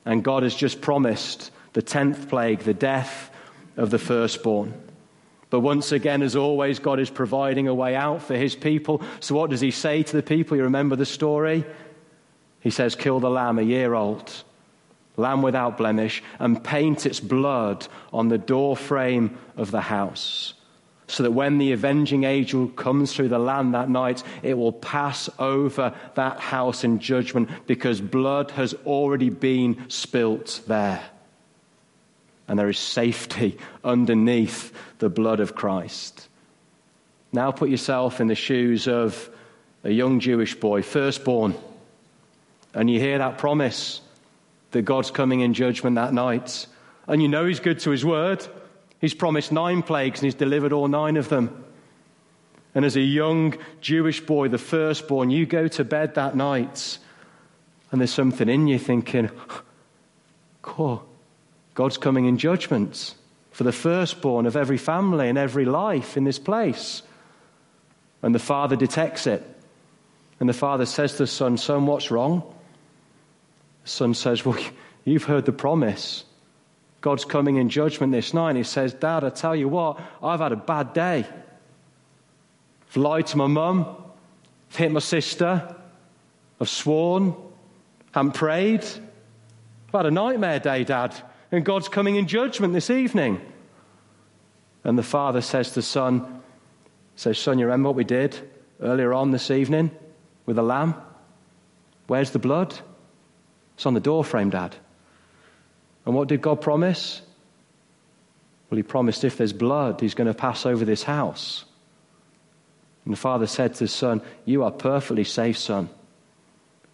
And 0.05 0.23
God 0.23 0.45
has 0.45 0.55
just 0.55 0.81
promised 0.81 1.51
the 1.73 1.83
tenth 1.83 2.29
plague, 2.29 2.61
the 2.61 2.75
death 2.75 3.31
of 3.77 3.91
the 3.91 3.99
firstborn. 3.99 4.73
But 5.53 5.61
once 5.61 5.93
again, 5.93 6.23
as 6.23 6.35
always, 6.35 6.79
God 6.79 6.99
is 6.99 7.11
providing 7.11 7.69
a 7.69 7.75
way 7.75 7.95
out 7.95 8.23
for 8.23 8.35
his 8.35 8.57
people. 8.57 9.03
So, 9.21 9.35
what 9.35 9.51
does 9.51 9.61
he 9.61 9.71
say 9.71 10.03
to 10.03 10.17
the 10.17 10.23
people? 10.23 10.57
You 10.57 10.63
remember 10.63 10.97
the 10.97 11.05
story? 11.05 11.67
He 12.61 12.71
says, 12.71 12.95
Kill 12.95 13.21
the 13.21 13.29
lamb 13.29 13.59
a 13.59 13.63
year 13.63 13.93
old 13.93 14.33
lamb 15.19 15.43
without 15.43 15.77
blemish, 15.77 16.23
and 16.39 16.65
paint 16.65 17.05
its 17.05 17.21
blood 17.21 17.87
on 18.15 18.29
the 18.29 18.39
door 18.39 18.79
frame 18.79 19.37
of 19.59 19.71
the 19.71 19.83
house, 19.83 20.55
so 21.07 21.23
that 21.23 21.33
when 21.33 21.59
the 21.59 21.73
avenging 21.73 22.25
angel 22.25 22.69
comes 22.69 23.13
through 23.13 23.29
the 23.29 23.39
land 23.39 23.75
that 23.75 23.91
night, 23.91 24.23
it 24.43 24.55
will 24.55 24.73
pass 24.73 25.29
over 25.39 25.95
that 26.15 26.41
house 26.41 26.83
in 26.83 26.99
judgment 26.99 27.51
because 27.67 28.01
blood 28.01 28.53
has 28.53 28.73
already 28.87 29.29
been 29.29 29.85
spilt 29.91 30.63
there. 30.67 31.03
And 32.49 32.59
there 32.59 32.69
is 32.69 32.79
safety 32.79 33.59
underneath 33.85 34.73
the 34.99 35.09
blood 35.09 35.41
of 35.41 35.55
Christ. 35.55 36.29
Now 37.33 37.51
put 37.51 37.71
yourself 37.71 38.21
in 38.21 38.27
the 38.27 38.35
shoes 38.35 38.87
of 38.87 39.31
a 39.85 39.91
young 39.91 40.21
Jewish 40.21 40.55
boy, 40.55 40.83
firstborn, 40.83 41.55
and 42.75 42.91
you 42.91 43.01
hear 43.01 43.19
that 43.19 43.39
promise 43.39 44.01
that 44.71 44.83
God's 44.83 45.11
coming 45.11 45.41
in 45.41 45.55
judgment 45.55 45.97
that 45.97 46.15
night, 46.15 46.67
and 47.07 47.23
you 47.23 47.29
know 47.29 47.47
He's 47.47 47.61
good 47.61 47.81
to 47.81 47.91
His 47.91 48.05
word. 48.05 48.47
He's 49.01 49.15
promised 49.15 49.51
nine 49.51 49.83
plagues 49.83 50.21
and 50.21 50.27
He's 50.27 50.35
delivered 50.35 50.73
all 50.73 50.89
nine 50.89 51.17
of 51.17 51.29
them. 51.29 51.65
And 52.75 52.85
as 52.85 52.97
a 52.97 53.01
young 53.01 53.55
Jewish 53.81 54.21
boy, 54.21 54.49
the 54.49 54.59
firstborn, 54.59 55.31
you 55.31 55.45
go 55.45 55.69
to 55.69 55.85
bed 55.85 56.15
that 56.15 56.37
night 56.37 56.99
and 57.91 58.01
there's 58.01 58.13
something 58.13 58.49
in 58.49 58.67
you 58.67 58.79
thinking, 58.79 59.31
cool, 60.63 61.07
God's 61.75 61.97
coming 61.97 62.27
in 62.27 62.39
judgment 62.39 63.15
for 63.51 63.65
the 63.65 63.73
firstborn 63.73 64.47
of 64.47 64.57
every 64.57 64.79
family 64.79 65.29
and 65.29 65.39
every 65.39 65.65
life 65.65 66.17
in 66.17 66.25
this 66.25 66.39
place. 66.39 67.03
And 68.23 68.35
the 68.35 68.39
father 68.39 68.77
detects 68.77 69.27
it. 69.27 69.43
And 70.41 70.49
the 70.49 70.55
father 70.55 70.87
says 70.87 71.13
to 71.13 71.19
the 71.19 71.27
son, 71.27 71.57
Son, 71.57 71.87
what's 71.87 72.11
wrong? 72.11 72.43
The 73.85 73.91
son 73.91 74.15
says, 74.15 74.45
Well, 74.45 74.59
you've 75.05 75.25
heard 75.25 75.45
the 75.45 75.53
promise. 75.53 76.25
God's 77.01 77.25
coming 77.25 77.57
in 77.57 77.69
judgment 77.69 78.13
this 78.13 78.33
night. 78.33 78.51
And 78.51 78.59
he 78.59 78.65
says, 78.65 78.95
Dad, 78.95 79.25
I 79.25 79.31
tell 79.31 79.57
you 79.57 79.69
what, 79.69 80.01
I've 80.23 80.41
had 80.41 80.53
a 80.53 80.57
bad 80.57 80.95
day. 80.95 81.27
I've 82.89 82.97
lied 82.97 83.27
to 83.29 83.37
my 83.37 83.47
mum, 83.47 83.87
I've 84.71 84.77
hit 84.77 84.93
my 84.93 85.01
sister, 85.01 85.75
I've 86.61 86.69
sworn, 86.69 87.35
I 88.15 88.19
haven't 88.19 88.33
prayed. 88.33 88.83
I've 88.83 89.93
had 89.93 90.07
a 90.07 90.11
nightmare 90.11 90.61
day, 90.61 90.85
Dad, 90.85 91.15
and 91.53 91.65
God's 91.65 91.89
coming 91.89 92.17
in 92.17 92.27
judgment 92.27 92.73
this 92.73 92.91
evening. 92.91 93.41
And 94.85 94.99
the 94.99 95.03
father 95.03 95.43
says 95.43 95.69
to 95.69 95.75
the 95.77 95.83
son, 95.83 96.43
says, 97.15 97.39
Son, 97.39 97.59
you 97.59 97.67
remember 97.67 97.91
what 97.91 97.97
we 97.97 98.05
did 98.05 98.37
earlier 98.81 99.13
on 99.13 99.31
this 99.31 99.51
evening 99.51 99.91
with 100.47 100.57
the 100.57 100.63
lamb? 100.63 100.95
Where's 102.09 102.31
the 102.31 102.39
blood? 102.39 102.77
It's 103.75 103.87
on 103.87 103.95
the 103.95 104.01
doorframe, 104.01 104.51
Dad. 104.51 104.75
And 106.05 106.15
what 106.15 106.29
did 106.29 106.41
God 106.41 106.61
promise? 106.61 107.23
Well, 108.69 108.77
He 108.77 108.83
promised 108.83 109.23
if 109.23 109.37
there's 109.37 109.53
blood, 109.53 110.01
He's 110.01 110.15
going 110.15 110.27
to 110.27 110.35
pass 110.35 110.67
over 110.67 110.85
this 110.85 111.05
house. 111.05 111.65
And 113.05 113.13
the 113.13 113.19
father 113.19 113.47
said 113.47 113.75
to 113.75 113.85
his 113.85 113.93
son, 113.93 114.23
You 114.45 114.65
are 114.65 114.71
perfectly 114.71 115.25
safe, 115.25 115.59
son. 115.59 115.91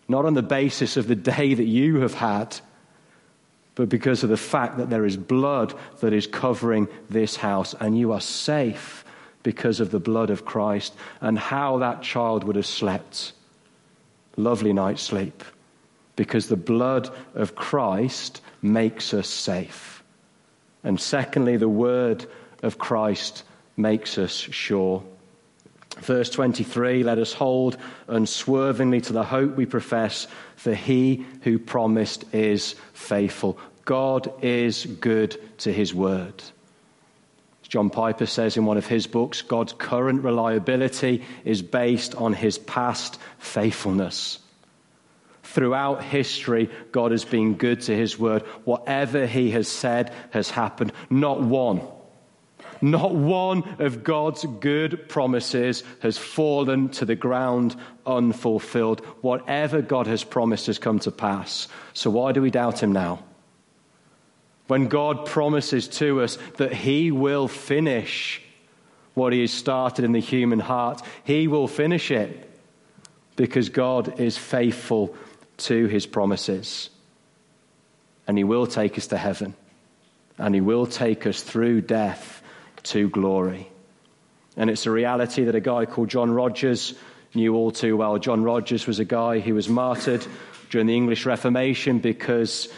Not 0.08 0.24
on 0.24 0.34
the 0.34 0.42
basis 0.42 0.96
of 0.96 1.06
the 1.06 1.14
day 1.14 1.54
that 1.54 1.64
you 1.64 2.00
have 2.00 2.14
had, 2.14 2.58
but 3.78 3.88
because 3.88 4.24
of 4.24 4.28
the 4.28 4.36
fact 4.36 4.78
that 4.78 4.90
there 4.90 5.06
is 5.06 5.16
blood 5.16 5.72
that 6.00 6.12
is 6.12 6.26
covering 6.26 6.88
this 7.08 7.36
house, 7.36 7.76
and 7.78 7.96
you 7.96 8.10
are 8.10 8.20
safe 8.20 9.04
because 9.44 9.78
of 9.78 9.92
the 9.92 10.00
blood 10.00 10.30
of 10.30 10.44
Christ, 10.44 10.96
and 11.20 11.38
how 11.38 11.78
that 11.78 12.02
child 12.02 12.42
would 12.42 12.56
have 12.56 12.66
slept. 12.66 13.34
Lovely 14.36 14.72
night's 14.72 15.02
sleep. 15.02 15.44
Because 16.16 16.48
the 16.48 16.56
blood 16.56 17.08
of 17.36 17.54
Christ 17.54 18.40
makes 18.62 19.14
us 19.14 19.28
safe. 19.28 20.02
And 20.82 21.00
secondly, 21.00 21.56
the 21.56 21.68
word 21.68 22.26
of 22.64 22.78
Christ 22.78 23.44
makes 23.76 24.18
us 24.18 24.32
sure. 24.32 25.04
Verse 26.00 26.30
23 26.30 27.02
Let 27.02 27.18
us 27.18 27.32
hold 27.32 27.76
unswervingly 28.06 29.00
to 29.02 29.12
the 29.12 29.24
hope 29.24 29.56
we 29.56 29.66
profess, 29.66 30.26
for 30.56 30.74
he 30.74 31.26
who 31.42 31.58
promised 31.58 32.24
is 32.34 32.74
faithful. 32.92 33.58
God 33.84 34.32
is 34.42 34.84
good 34.84 35.40
to 35.58 35.72
his 35.72 35.94
word. 35.94 36.42
John 37.62 37.90
Piper 37.90 38.26
says 38.26 38.56
in 38.56 38.64
one 38.64 38.78
of 38.78 38.86
his 38.86 39.06
books, 39.06 39.42
God's 39.42 39.74
current 39.74 40.24
reliability 40.24 41.22
is 41.44 41.60
based 41.60 42.14
on 42.14 42.32
his 42.32 42.56
past 42.58 43.18
faithfulness. 43.38 44.38
Throughout 45.42 46.02
history, 46.02 46.70
God 46.92 47.10
has 47.10 47.24
been 47.24 47.54
good 47.54 47.82
to 47.82 47.96
his 47.96 48.18
word. 48.18 48.42
Whatever 48.64 49.26
he 49.26 49.50
has 49.50 49.68
said 49.68 50.12
has 50.30 50.50
happened. 50.50 50.92
Not 51.10 51.42
one 51.42 51.80
not 52.80 53.14
one 53.14 53.64
of 53.78 54.04
God's 54.04 54.44
good 54.60 55.08
promises 55.08 55.82
has 56.00 56.18
fallen 56.18 56.88
to 56.90 57.04
the 57.04 57.16
ground 57.16 57.76
unfulfilled. 58.06 59.00
Whatever 59.20 59.82
God 59.82 60.06
has 60.06 60.24
promised 60.24 60.66
has 60.66 60.78
come 60.78 60.98
to 61.00 61.10
pass. 61.10 61.68
So 61.92 62.10
why 62.10 62.32
do 62.32 62.42
we 62.42 62.50
doubt 62.50 62.82
him 62.82 62.92
now? 62.92 63.24
When 64.66 64.88
God 64.88 65.26
promises 65.26 65.88
to 65.88 66.20
us 66.20 66.38
that 66.56 66.72
he 66.72 67.10
will 67.10 67.48
finish 67.48 68.42
what 69.14 69.32
he 69.32 69.40
has 69.40 69.50
started 69.50 70.04
in 70.04 70.12
the 70.12 70.20
human 70.20 70.60
heart, 70.60 71.02
he 71.24 71.48
will 71.48 71.68
finish 71.68 72.10
it 72.10 72.48
because 73.34 73.70
God 73.70 74.20
is 74.20 74.36
faithful 74.36 75.16
to 75.58 75.86
his 75.86 76.06
promises. 76.06 76.90
And 78.26 78.36
he 78.36 78.44
will 78.44 78.66
take 78.66 78.98
us 78.98 79.06
to 79.08 79.16
heaven. 79.16 79.54
And 80.36 80.54
he 80.54 80.60
will 80.60 80.86
take 80.86 81.26
us 81.26 81.42
through 81.42 81.80
death 81.80 82.37
to 82.88 83.08
glory. 83.08 83.68
And 84.56 84.70
it's 84.70 84.86
a 84.86 84.90
reality 84.90 85.44
that 85.44 85.54
a 85.54 85.60
guy 85.60 85.86
called 85.86 86.08
John 86.08 86.30
Rogers 86.30 86.94
knew 87.34 87.54
all 87.54 87.70
too 87.70 87.96
well. 87.96 88.18
John 88.18 88.42
Rogers 88.42 88.86
was 88.86 88.98
a 88.98 89.04
guy 89.04 89.40
who 89.40 89.54
was 89.54 89.68
martyred 89.68 90.26
during 90.70 90.86
the 90.86 90.96
English 90.96 91.26
Reformation 91.26 91.98
because 91.98 92.68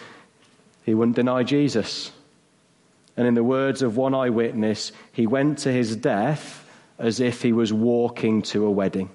he 0.85 0.95
wouldn't 0.95 1.17
deny 1.17 1.43
Jesus. 1.43 2.13
And 3.17 3.27
in 3.27 3.35
the 3.35 3.45
words 3.45 3.83
of 3.83 3.97
one 3.97 4.15
eyewitness, 4.15 4.93
he 5.13 5.27
went 5.27 5.59
to 5.59 5.73
his 5.73 5.97
death 5.97 6.67
as 6.99 7.21
if 7.21 7.43
he 7.43 7.53
was 7.53 7.73
walking 7.73 8.43
to 8.43 8.67
a 8.67 8.71
wedding. 8.71 9.11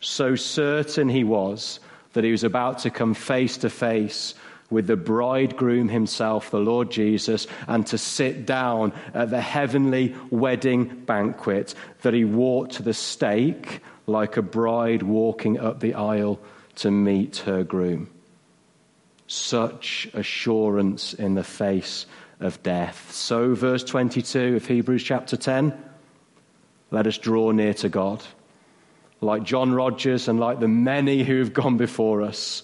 So 0.00 0.34
certain 0.34 1.08
he 1.08 1.24
was 1.24 1.78
that 2.12 2.24
he 2.24 2.30
was 2.30 2.44
about 2.44 2.80
to 2.80 2.90
come 2.90 3.14
face 3.14 3.58
to 3.58 3.70
face 3.70 4.34
with 4.72 4.86
the 4.86 4.96
bridegroom 4.96 5.88
himself, 5.88 6.50
the 6.50 6.58
Lord 6.58 6.90
Jesus, 6.90 7.46
and 7.68 7.86
to 7.88 7.98
sit 7.98 8.46
down 8.46 8.92
at 9.14 9.30
the 9.30 9.40
heavenly 9.40 10.16
wedding 10.30 10.84
banquet, 10.84 11.74
that 12.00 12.14
he 12.14 12.24
walked 12.24 12.74
to 12.74 12.82
the 12.82 12.94
stake 12.94 13.80
like 14.06 14.36
a 14.36 14.42
bride 14.42 15.02
walking 15.02 15.60
up 15.60 15.80
the 15.80 15.94
aisle 15.94 16.40
to 16.76 16.90
meet 16.90 17.36
her 17.38 17.62
groom. 17.62 18.10
Such 19.26 20.08
assurance 20.14 21.14
in 21.14 21.34
the 21.34 21.44
face 21.44 22.06
of 22.40 22.62
death. 22.62 23.12
So, 23.12 23.54
verse 23.54 23.84
22 23.84 24.56
of 24.56 24.66
Hebrews 24.66 25.04
chapter 25.04 25.36
10 25.36 25.90
let 26.92 27.06
us 27.06 27.16
draw 27.16 27.50
near 27.52 27.72
to 27.74 27.88
God. 27.88 28.22
Like 29.22 29.44
John 29.44 29.72
Rogers 29.72 30.28
and 30.28 30.38
like 30.38 30.60
the 30.60 30.68
many 30.68 31.24
who 31.24 31.38
have 31.38 31.54
gone 31.54 31.78
before 31.78 32.22
us 32.22 32.62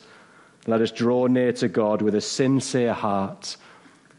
let 0.68 0.82
us 0.82 0.90
draw 0.90 1.26
near 1.26 1.50
to 1.54 1.66
God 1.66 2.02
with 2.02 2.14
a 2.14 2.20
sincere 2.20 2.92
heart 2.92 3.56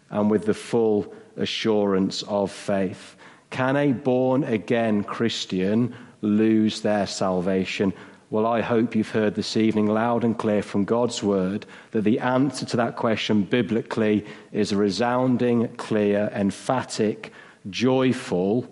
and 0.09 0.31
with 0.31 0.45
the 0.47 0.55
full 0.55 1.13
assurance 1.37 2.23
of 2.23 2.51
faith. 2.51 3.15
Can 3.51 3.75
a 3.75 3.91
born 3.91 4.43
again 4.43 5.03
Christian 5.03 5.95
lose 6.21 6.81
their 6.81 7.05
salvation? 7.05 7.93
Well, 8.31 8.47
I 8.47 8.61
hope 8.61 8.95
you've 8.95 9.11
heard 9.11 9.35
this 9.35 9.57
evening 9.57 9.85
loud 9.85 10.23
and 10.23 10.35
clear 10.35 10.63
from 10.63 10.85
God's 10.85 11.21
word 11.21 11.67
that 11.91 12.01
the 12.01 12.17
answer 12.17 12.65
to 12.65 12.77
that 12.77 12.95
question 12.95 13.43
biblically 13.43 14.25
is 14.51 14.71
a 14.71 14.77
resounding, 14.77 15.67
clear, 15.77 16.31
emphatic, 16.33 17.31
joyful, 17.69 18.67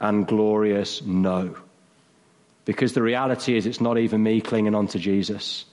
and 0.00 0.26
glorious 0.26 1.00
no. 1.02 1.56
Because 2.64 2.94
the 2.94 3.02
reality 3.02 3.56
is, 3.56 3.66
it's 3.66 3.80
not 3.80 3.98
even 3.98 4.20
me 4.20 4.40
clinging 4.40 4.74
on 4.74 4.88
to 4.88 4.98
Jesus. 4.98 5.64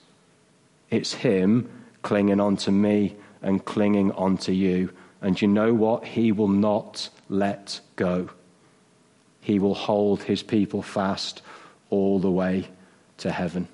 It's 0.90 1.14
Him 1.14 1.68
clinging 2.02 2.40
onto 2.40 2.70
me 2.70 3.16
and 3.42 3.64
clinging 3.64 4.12
onto 4.12 4.52
you. 4.52 4.90
And 5.20 5.40
you 5.40 5.48
know 5.48 5.74
what? 5.74 6.04
He 6.04 6.32
will 6.32 6.48
not 6.48 7.10
let 7.28 7.80
go. 7.96 8.30
He 9.40 9.58
will 9.58 9.74
hold 9.74 10.22
His 10.22 10.42
people 10.42 10.82
fast 10.82 11.42
all 11.90 12.18
the 12.18 12.30
way 12.30 12.68
to 13.18 13.30
heaven. 13.30 13.68